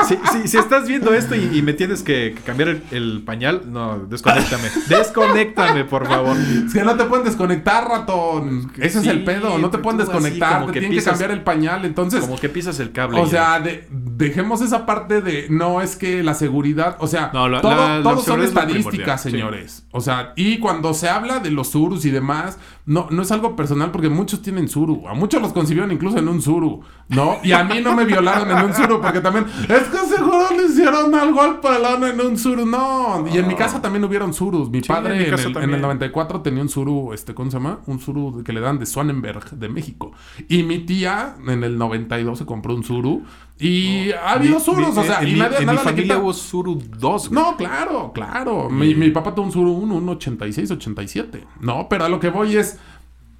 [0.06, 3.22] si, si- si estás viendo esto y, y me tienes que, que cambiar el, el
[3.24, 4.64] pañal, no, desconéctame.
[4.88, 6.36] Desconéctame, por favor.
[6.66, 8.70] Es que no te pueden desconectar, ratón.
[8.78, 9.58] Ese es el pedo.
[9.58, 10.66] No te pueden desconectar.
[10.66, 11.84] Te que tienen que cambiar el pañal.
[11.84, 13.18] Entonces, Como que pisas el cable.
[13.20, 17.48] O sea, de- dejemos esa parte de no es que la seguridad, o sea, No,
[17.48, 19.30] la- todo, la- la todo son es estadísticas, sí.
[19.30, 19.86] señores.
[19.92, 23.56] O sea, y cuando se habla de los surus y demás, no, no es algo
[23.56, 25.08] personal porque muchos tienen suru.
[25.08, 26.82] A muchos los concibieron incluso en un suru,
[27.14, 27.38] ¿no?
[27.42, 30.64] Y a mí no me violaron en un suru porque también, es que seguro le
[30.64, 32.66] hicieron algo al pelón en un suru.
[32.66, 34.70] No, y en mi casa también hubieron surus.
[34.70, 35.74] Mi Sí, padre en mi en, casa el, en también.
[35.74, 37.80] el 94 tenía un suru, este, ¿cómo se llama?
[37.86, 40.12] Un suru que le dan de Swanenberg, de México.
[40.48, 43.22] Y mi tía en el 92 se compró un suru.
[43.56, 46.76] Y ha habido surus, o sea, en y nadie, en nada mi familia hubo Suru
[46.98, 47.30] 2.
[47.30, 48.68] No, claro, claro.
[48.68, 51.44] Mi, mi papá tuvo un Suru 1, un 86, 87.
[51.60, 52.80] No, pero a lo que voy es,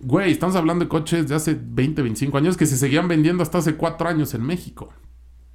[0.05, 3.59] güey, estamos hablando de coches de hace 20, 25 años que se seguían vendiendo hasta
[3.59, 4.92] hace 4 años en México.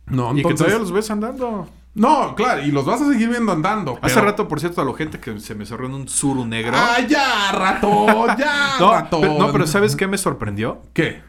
[0.08, 0.58] No, Y que entonces...
[0.60, 1.70] todavía los ves andando.
[1.94, 3.98] No, claro, y los vas a seguir viendo andando.
[4.02, 6.46] Hace pero- rato, por cierto, a la gente que se me cerró en un Suru
[6.46, 6.74] negro.
[6.76, 8.28] ¡Ah, ya, ratón!
[8.38, 10.82] ¡Ya, no, pero, no, pero ¿sabes qué me sorprendió?
[10.94, 11.22] ¿Qué?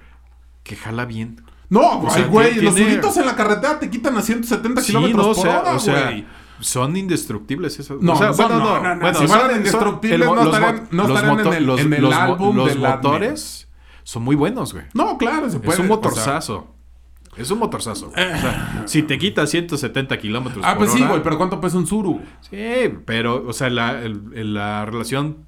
[0.62, 1.43] Que jala bien.
[1.71, 4.89] No, O sea, güey, tiene- los suritos en la carretera te quitan a 170 Sí,
[4.89, 6.27] kilómetros no, o por sea, hora, o sea, güey.
[6.61, 8.01] Son indestructibles esos.
[8.03, 10.19] No, o sea, no son- bueno, no, no, no, no, bueno, si son- fueran indestructibles,
[10.21, 12.57] no los estarían- no los estarían en moto- el- los- en el los mo- álbum
[12.57, 13.69] Los de la- motores
[14.05, 14.85] son muy buenos, güey.
[14.95, 15.75] No, claro, se puede.
[15.75, 16.75] Es un o sea, motorzazo.
[17.37, 18.11] Es un motorzazo.
[18.11, 18.25] güey.
[18.25, 21.79] O sea, si te quita 170 kilómetros Ah, por pues sí, güey, pero ¿cuánto pesa
[21.79, 22.21] un Suru?
[22.41, 22.57] Sí,
[23.07, 25.47] pero, o sea, la, el- la relación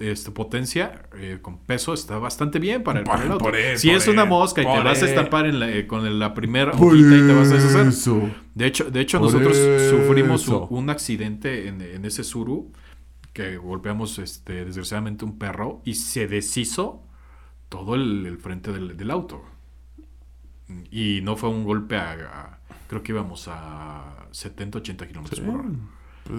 [0.00, 3.44] este, potencia eh, con peso está bastante bien para el, Por- para el auto.
[3.44, 5.86] por él, si por es una mosca y te vas a estampar en la- eh,
[5.86, 7.86] con la primera hojita y te vas a deshacer.
[7.88, 8.30] eso.
[8.54, 9.56] De hecho, de hecho nosotros
[9.90, 12.72] sufrimos un, un accidente en, en ese Suru
[13.32, 17.02] que golpeamos este, desgraciadamente un perro y se deshizo
[17.68, 19.44] todo el, el frente del, del auto.
[20.90, 22.58] Y no fue un golpe a, a-
[22.88, 25.68] creo que íbamos a 70, 80 kilómetros por hora.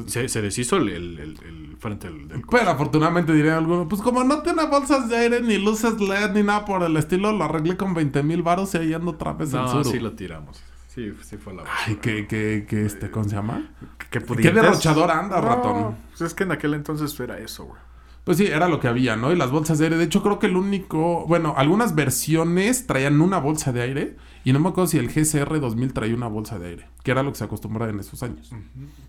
[0.08, 4.02] Se, se deshizo el, el- el- el frente del, del Pero afortunadamente diría alguno, pues
[4.02, 7.44] como no tiene bolsas de aire, ni luces LED, ni nada por el estilo, lo
[7.44, 9.86] arreglé con 20 mil baros y ahí ando otra vez en No, sur.
[9.92, 10.62] sí lo tiramos.
[10.88, 13.72] Sí, sí fue la Ay, que, que, que este, ¿cómo se llama?
[14.10, 15.96] ¿Qué, ¿Qué derrochador anda, No, ratón?
[16.10, 17.80] Pues es que en aquel entonces era eso, güey.
[18.24, 19.32] Pues sí, era lo que había, ¿no?
[19.32, 19.98] Y las bolsas de aire.
[19.98, 21.26] De hecho, creo que el único.
[21.28, 24.16] Bueno, algunas versiones traían una bolsa de aire.
[24.44, 26.88] Y no me acuerdo si el GSR 2000 traía una bolsa de aire.
[27.04, 28.52] Que era lo que se acostumbraba en esos años.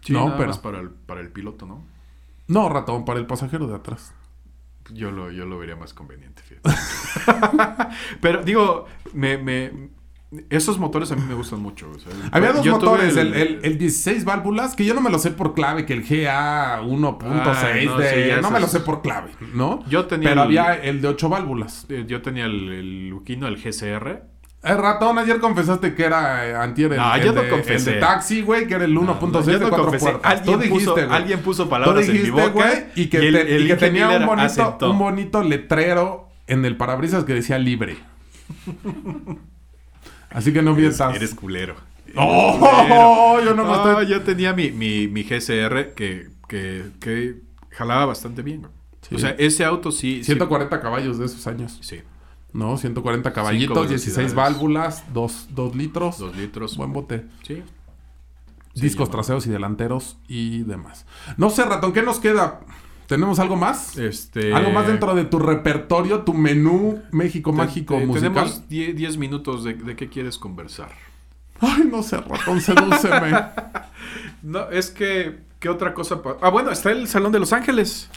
[0.02, 0.48] Sí, no, nada pero.
[0.48, 1.82] más para el, para el piloto, ¿no?
[2.48, 4.12] No, ratón, para el pasajero de atrás.
[4.92, 6.70] Yo lo, yo lo vería más conveniente, fíjate.
[8.20, 9.90] Pero digo, me, me-
[10.50, 11.90] esos motores a mí me gustan mucho.
[11.94, 15.18] o sea, Había dos motores, el, el- el 16 válvulas, que yo no me lo
[15.18, 18.34] sé por clave, que el GA 1.6 Ay, no, de...
[18.34, 19.84] sí, no me lo sé por clave, ¿no?
[19.88, 21.86] Yo tenía Pero el- había el de 8 válvulas.
[21.88, 24.22] Eh, Yo tenía el, el Luquino, el GCR.
[24.62, 27.90] El ratón, ayer confesaste que era eh, antier el, No, el yo no de, confesé.
[27.90, 30.04] el de taxi, güey, que era el 1.6 yo de no cuatro confesé.
[30.04, 30.30] puertas.
[30.30, 33.26] Alguien Tú dijiste, puso- alguien puso palabras Tú en mi boca güey, y que, y
[33.26, 37.34] el- te- el y que tenía un bonito, un bonito letrero en el parabrisas que
[37.34, 37.96] decía libre.
[40.34, 41.76] Así que no Eres, eres culero.
[42.16, 43.38] ¡Oh!
[43.44, 47.36] Yo no No, estoy- yo tenía mi, mi, mi GCR que, que, que
[47.70, 48.66] jalaba bastante bien.
[49.08, 49.14] Sí.
[49.14, 50.18] O sea, ese auto sí.
[50.18, 51.78] sí- 140 caballos de esos años.
[51.80, 52.00] Sí.
[52.52, 54.34] No, 140 Cinco caballitos, 16 velocidades.
[54.54, 56.18] válvulas, 2 litros.
[56.18, 56.76] Dos litros.
[56.76, 57.24] Buen bote.
[57.46, 57.62] Sí.
[58.74, 61.06] Discos traseros y delanteros y demás.
[61.36, 62.60] No sé, ratón, ¿qué nos queda?
[63.12, 63.98] ¿Tenemos algo más?
[63.98, 64.54] Este.
[64.54, 68.32] Algo más dentro de tu repertorio, tu menú México Mágico te- musical.
[68.32, 70.88] Tenemos 10 minutos de, de qué quieres conversar.
[71.60, 73.32] Ay, no sé, ratón, sedúceme.
[74.42, 75.38] No, es que.
[75.60, 76.20] ¿Qué otra cosa?
[76.40, 78.10] Ah, bueno, está el Salón de Los Ángeles.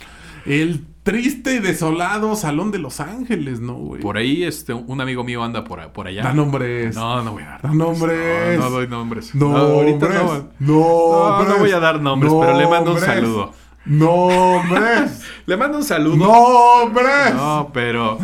[0.44, 4.00] El triste y desolado Salón de Los Ángeles, ¿no, güey?
[4.02, 6.22] Por ahí, este, un amigo mío anda por, por allá.
[6.24, 6.96] Da nombres.
[6.96, 8.58] No, no voy a dar Da nombres.
[8.58, 9.34] No, no doy nombres.
[9.34, 10.08] No, ahorita.
[10.08, 13.52] No, No, no voy a dar nombres, pero le mando un saludo.
[13.86, 15.22] Nombres.
[15.46, 16.16] Le mando un saludo.
[16.16, 17.34] Nombres.
[17.34, 18.18] No, pero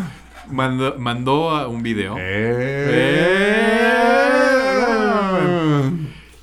[0.51, 2.17] mandó, mandó un video.
[5.03, 5.91] Eh.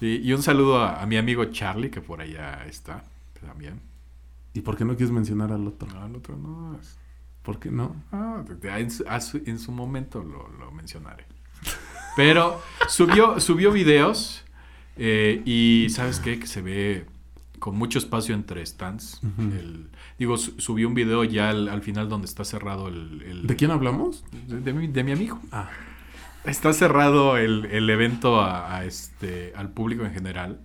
[0.02, 3.04] Y, y un saludo a, a mi amigo Charlie, que por allá está
[3.46, 3.82] también.
[4.54, 5.88] ¿Y por qué no quieres mencionar al otro?
[5.94, 6.80] No, el otro no.
[7.44, 7.96] ¿Por qué no?
[8.12, 9.06] Ah, en, su-
[9.46, 11.26] en su momento lo, lo mencionaré.
[12.16, 14.44] Pero subió, subió videos
[14.98, 16.40] eh, y ¿sabes qué?
[16.40, 17.06] Que se ve
[17.60, 19.22] con mucho espacio entre stands.
[19.38, 23.22] El- digo, su- subió un video ya al, al final donde está cerrado el...
[23.26, 24.24] el- ¿De quién hablamos?
[24.48, 25.40] de, de mi, de mi amigo.
[25.52, 25.70] Ah.
[26.46, 30.62] Está cerrado el, el evento a, a este, al público en general.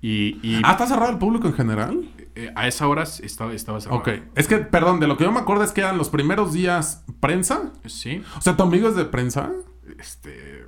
[0.00, 2.08] Y, y, Ah, ¿está cerrado el público en general?
[2.34, 4.00] eh, a esa hora estaba, estaba cerrado.
[4.00, 4.08] Ok.
[4.34, 7.04] Es que, perdón, de lo que yo me acuerdo es que eran los primeros días
[7.20, 7.72] prensa.
[7.84, 8.22] Sí.
[8.38, 9.52] O sea, ¿tu amigo es de prensa?
[9.98, 10.64] Este.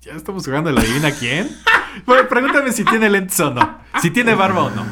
[0.00, 1.48] Ya estamos jugando la divina quién.
[2.06, 3.78] Bueno, pregúntame si tiene lentes o no.
[4.00, 4.82] Si tiene barba o no.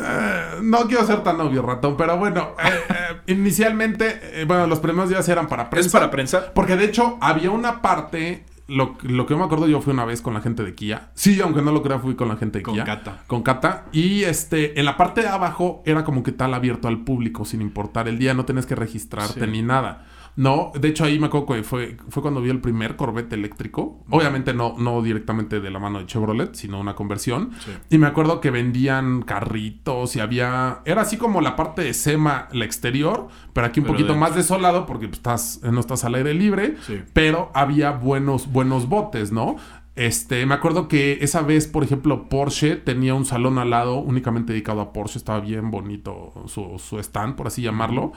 [0.00, 4.78] Eh, no quiero ser tan obvio, ratón, pero bueno, eh, eh, inicialmente, eh, bueno, los
[4.78, 5.86] primeros días eran para prensa.
[5.88, 6.52] ¿Es para prensa?
[6.54, 10.04] Porque de hecho había una parte, lo, lo que yo me acuerdo yo fui una
[10.04, 11.08] vez con la gente de Kia.
[11.14, 12.84] Sí, aunque no lo crea, fui con la gente de Con Kia.
[12.84, 13.18] Cata.
[13.26, 13.86] Con Cata.
[13.90, 17.60] Y este, en la parte de abajo era como que tal abierto al público, sin
[17.60, 19.50] importar el día, no tenías que registrarte Sí.
[19.50, 20.06] ni nada.
[20.38, 24.04] No, de hecho ahí me acuerdo que fue, fue cuando vi el primer Corvette eléctrico.
[24.08, 27.50] Obviamente no, no directamente de la mano de Chevrolet, sino una conversión.
[27.58, 27.72] Sí.
[27.90, 30.78] Y me acuerdo que vendían carritos y había...
[30.84, 34.28] Era así como la parte de SEMA, la exterior, pero aquí un Pero poquito dentro.
[34.28, 36.76] más desolado porque pues, estás, no estás al aire libre.
[36.86, 37.02] Sí.
[37.12, 39.56] Pero había buenos, buenos botes, ¿no?
[39.96, 44.52] Este, me acuerdo que esa vez, por ejemplo, Porsche tenía un salón al lado únicamente
[44.52, 45.18] dedicado a Porsche.
[45.18, 48.12] Estaba bien bonito su, su stand, por así llamarlo.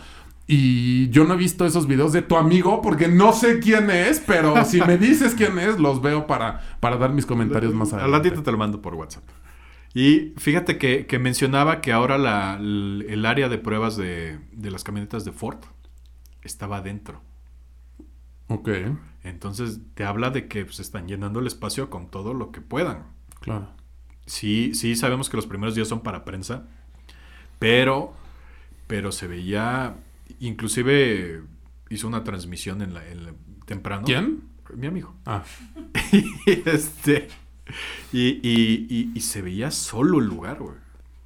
[0.54, 4.20] Y yo no he visto esos videos de tu amigo porque no sé quién es,
[4.20, 8.02] pero si me dices quién es, los veo para, para dar mis comentarios más Al
[8.02, 8.30] adelante.
[8.30, 9.24] ratito te lo mando por WhatsApp.
[9.94, 14.84] Y fíjate que, que mencionaba que ahora la- el área de pruebas de, de las
[14.84, 15.60] camionetas de Ford
[16.44, 17.22] estaba adentro.
[18.50, 18.68] Ok,
[19.24, 23.06] Entonces te habla de que pues, están llenando el espacio con todo lo que puedan.
[23.40, 23.70] claro.
[24.26, 26.68] Sí, sí sabemos que los primeros días son para prensa,
[27.60, 28.14] pero,
[28.88, 29.96] pero se veía,
[30.40, 31.42] inclusive
[31.90, 33.34] hizo una transmisión en la, en la-
[33.66, 34.04] temprano.
[34.06, 34.44] ¿Quién?
[34.76, 35.16] Mi amigo.
[35.26, 35.44] Ah,
[36.14, 37.28] y este,
[38.14, 40.76] y, y- y- y se veía solo el lugar, güey.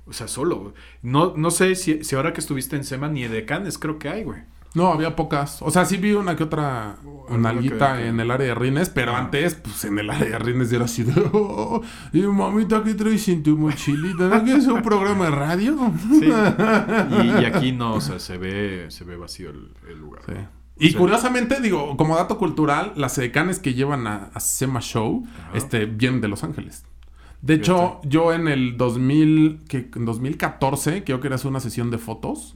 [0.07, 0.73] O sea, solo.
[1.01, 4.09] No, no sé si, si ahora que estuviste en Sema ni de Canes creo que
[4.09, 4.41] hay, güey.
[4.75, 5.61] No, había pocas.
[5.61, 6.97] O sea, sí vi una que otra
[7.29, 10.39] nalguita que- que- en el área de rines, pero antes, pues en el área de
[10.39, 11.13] rines era así de.
[11.33, 11.81] "Oh,
[12.13, 14.27] y mamita, ¿qué traes en tu mochilita?
[14.29, 15.91] ¿No quieres un programa de radio?
[16.19, 16.29] Sí.
[17.23, 20.21] Y, y aquí no, o sea, se ve, se ve vacío el, el lugar.
[20.25, 20.33] Sí.
[20.77, 25.85] Y curiosamente, digo, como dato cultural, las edecanes que llevan a, a Sema Show este,
[25.85, 26.83] vienen de Los Ángeles.
[27.41, 31.97] De hecho, yo en el 2000, que, en 2014, creo que era una sesión de
[31.97, 32.55] fotos,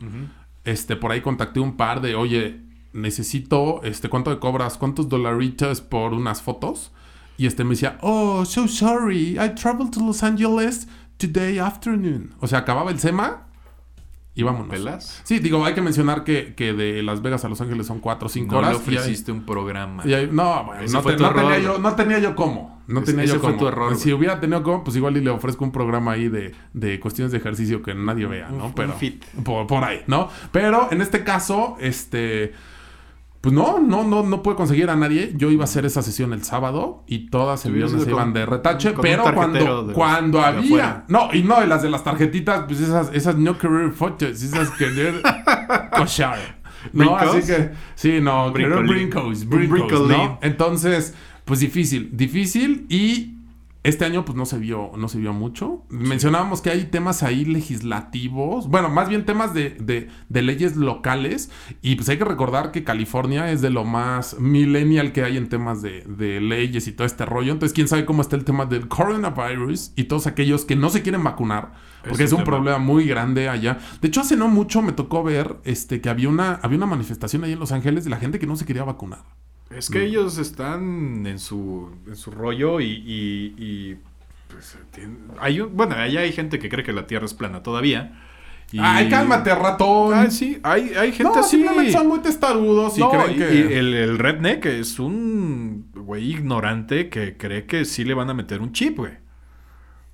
[0.69, 2.61] este, por ahí contacté un par de, oye,
[2.93, 4.77] necesito, este, ¿cuánto te cobras?
[4.77, 6.91] ¿Cuántos dolaritos por unas fotos?
[7.37, 12.33] Y este me decía, oh, so sorry, I traveled to Los Angeles today afternoon.
[12.39, 13.48] O sea, acababa el SEMA
[14.35, 14.69] y vámonos.
[14.69, 15.21] ¿Pelas?
[15.25, 18.25] Sí, digo, hay que mencionar que, que de Las Vegas a Los Ángeles son 4
[18.27, 18.71] o 5 No horas.
[18.71, 20.03] le y ahí- ofreciste un programa.
[20.05, 22.79] y no, bueno, no, te- no tenía yo, no tenía yo cómo.
[22.87, 23.55] No tenía ese yo cómo.
[23.57, 26.55] tu error, Si hubiera tenido cómo, pues igual y le ofrezco un programa ahí de,
[26.73, 28.65] de cuestiones de ejercicio que nadie vea, ¿no?
[28.67, 29.23] un Pero fit.
[29.43, 30.29] Por, por ahí, ¿no?
[30.51, 32.53] Pero en este caso, este.
[33.41, 35.31] Pues no, no, no, no pude conseguir a nadie.
[35.35, 38.45] Yo iba a hacer esa sesión el sábado y todas el viernes se iban de
[38.45, 38.93] retache.
[39.01, 41.05] Pero cuando, de cuando de había.
[41.07, 44.69] No, y no, y las de las tarjetitas, pues esas, esas no querer fotos, esas
[44.71, 45.21] querer
[45.97, 46.59] cochar.
[46.91, 47.35] No, ¿Brincos?
[47.35, 50.07] así que, sí, no, brincos, brincos.
[50.09, 50.39] ¿no?
[50.41, 51.13] Entonces,
[51.45, 53.38] pues difícil, difícil y
[53.83, 55.85] este año pues no se vio, no se vio mucho.
[55.89, 61.49] Mencionábamos que hay temas ahí legislativos, bueno, más bien temas de, de- de leyes locales
[61.81, 65.47] y pues hay que recordar que California es de lo más millennial que hay en
[65.49, 67.51] temas de, de leyes y todo este rollo.
[67.53, 71.01] Entonces, quién sabe cómo está el tema del coronavirus y todos aquellos que no se
[71.01, 71.71] quieren vacunar.
[72.03, 72.57] Porque Es es un un tema.
[72.57, 73.77] problema muy grande allá.
[74.01, 77.43] De hecho, hace no mucho me tocó ver este, que había una, había una manifestación
[77.43, 79.23] ahí en Los Ángeles de la gente que no se quería vacunar.
[79.69, 83.97] Es que ellos están en su, en su rollo y, y- y,
[84.51, 84.77] pues,
[85.39, 88.19] hay un- bueno, allá hay gente que cree que la Tierra es plana todavía.
[88.71, 90.31] y- Ay, cálmate, ratón.
[90.31, 91.57] Sí, hay, hay gente no, así.
[91.57, 93.55] simplemente son muy testarudos y No, creen y- que...
[93.55, 98.33] y el, el redneck es un güey ignorante que cree que sí le van a
[98.33, 99.13] meter un chip, güey.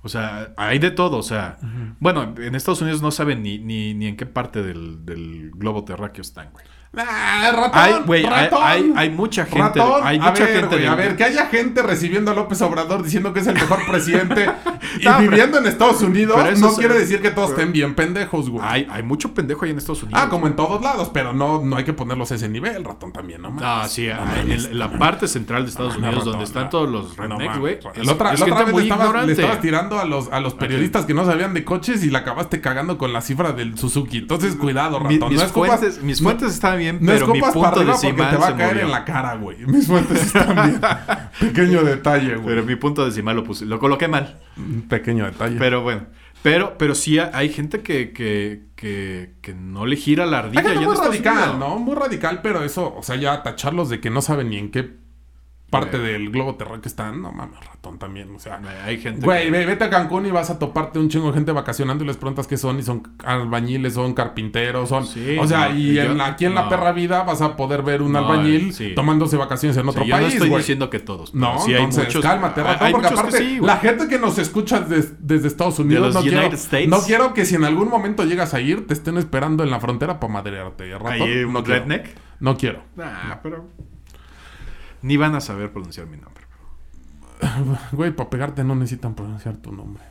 [0.02, 1.16] O sea, hay de todo.
[1.18, 1.58] O sea,
[1.98, 5.84] bueno, en Estados Unidos no saben ni, ni, ni en qué parte del, del globo
[5.84, 6.64] terráqueo están, güey.
[6.96, 8.60] Ah, ratón, Hay, güey, hay- ratón.
[8.62, 11.82] hay- hay mucha gente- Ratón, hay a mucha ver, gente a ver, que haya gente
[11.82, 14.46] recibiendo a López Obrador diciendo que es el mejor presidente
[15.00, 17.94] y No, viviendo en Estados Unidos, no es- quiere decir que todos pero- estén bien
[17.94, 18.64] pendejos, güey.
[18.66, 20.20] Hay, hay mucho pendejo ahí en Estados Unidos.
[20.24, 23.12] Ah, como en todos lados, pero no, no hay que ponerlos a ese nivel, ratón
[23.12, 23.48] también, ¿no?
[23.60, 23.92] Ah, mames.
[23.92, 26.68] sí, No en, la parte central de Estados No, Unidos, ratón, donde están no.
[26.70, 27.78] todos los No rednecks, güey.
[28.02, 29.32] La otra, es la otra vez le estabas, le ignorante.
[29.32, 32.60] estabas tirando a los, a los periodistas que no sabían de coches y la acabaste
[32.60, 34.18] cagando con la cifra del Suzuki.
[34.18, 35.10] Entonces, cuidado, ratón.
[35.30, 37.92] mis, no escupas- fuentes, mis no- fuentes estaban bien, No pero mi para punto arriba
[37.92, 39.58] decimal porque te va se a caer en la cara, güey.
[39.66, 40.80] Mis fuentes están bien.
[41.40, 42.46] Pequeño detalle, güey.
[42.46, 44.38] Pero mi punto decimal lo puse, lo coloqué mal.
[44.56, 45.56] Un pequeño detalle.
[45.58, 46.06] Pero bueno,
[46.42, 50.66] pero, pero sí hay gente que, que, que, que no le gira la ardilla Hay
[50.66, 51.58] gente en muy radical, Unidos.
[51.58, 51.78] ¿no?
[51.78, 54.88] Muy radical, pero eso, o sea, ya tacharlos de que no saben ni en qué
[55.68, 58.60] parte del globo terráqueo están, no mames, ratón también, o sea.
[58.84, 61.32] Hay gente Güey, que- ve- vete a Cancún y vas a toparte un chingo de
[61.34, 65.04] gente vacacionando y les preguntas qué son y son albañiles, son carpinteros, son...
[65.06, 66.68] Sí, o sea, no, y yo- en la- aquí en la no.
[66.68, 68.94] perra vida vas a poder ver un No, albañil sí.
[68.94, 70.60] tomándose vacaciones en otro sea, yo no país, estoy güey.
[70.62, 71.34] diciendo que todos.
[71.34, 72.22] No, sí hay entonces, muchos.
[72.22, 75.78] cálmate, hay- ratón, hay porque aparte, sí, la gente que nos escucha des- desde Estados
[75.80, 76.88] Unidos, los no quiero, United States.
[76.88, 79.80] no quiero que si en algún momento llegas a ir, te estén esperando en la
[79.80, 81.12] frontera para madrearte, ratón.
[81.12, 81.80] Ahí, un no quiero.
[81.80, 82.06] redneck.
[82.38, 82.82] No quiero.
[82.94, 83.68] Nah, pero.
[85.06, 86.44] Ni van a saber pronunciar mi nombre.
[87.92, 90.02] Güey, para pegarte no necesitan pronunciar tu nombre.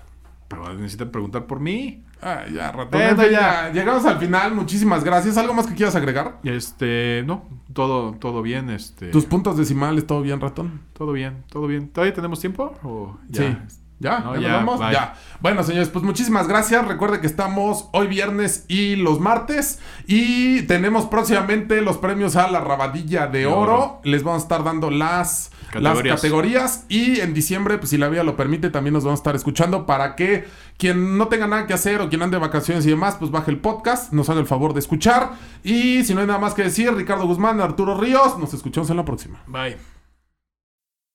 [0.47, 2.05] Pero necesitan preguntar por mí.
[2.21, 3.01] Ah, ya, ratón.
[3.01, 3.29] Fin, ya.
[3.29, 3.71] ya.
[3.73, 4.55] Llegamos al final.
[4.55, 5.35] Muchísimas gracias.
[5.37, 6.39] ¿Algo más que quieras agregar?
[6.43, 7.43] Este, no,
[7.73, 9.07] todo, todo bien, este.
[9.09, 10.79] ¿Tus puntos decimales, todo bien, ratón?
[10.93, 11.89] Todo bien, todo bien.
[11.89, 12.73] ¿Todavía tenemos tiempo?
[12.83, 13.65] ¿O ya?
[13.67, 13.75] Sí.
[13.99, 14.19] ¿Ya?
[14.19, 14.91] No, ¿Ya, nos vamos?
[14.91, 15.13] Ya.
[15.39, 16.85] Bueno, señores, pues muchísimas gracias.
[16.85, 19.79] Recuerde que estamos hoy viernes y los martes.
[20.05, 23.61] Y tenemos próximamente los premios a la rabadilla de De oro.
[23.61, 24.01] oro.
[24.03, 26.05] Les vamos a estar dando las Categorías.
[26.05, 26.85] las categorías.
[26.89, 29.85] Y en diciembre, pues si la vida lo permite, también nos vamos a estar escuchando
[29.85, 30.45] para que
[30.77, 33.49] quien no tenga nada que hacer o quien ande de vacaciones y demás, pues baje
[33.49, 35.31] el podcast, nos haga el favor de escuchar.
[35.63, 38.97] Y si no hay nada más que decir, Ricardo Guzmán, Arturo Ríos, nos escuchamos en
[38.97, 39.39] la próxima.
[39.47, 39.94] Bye.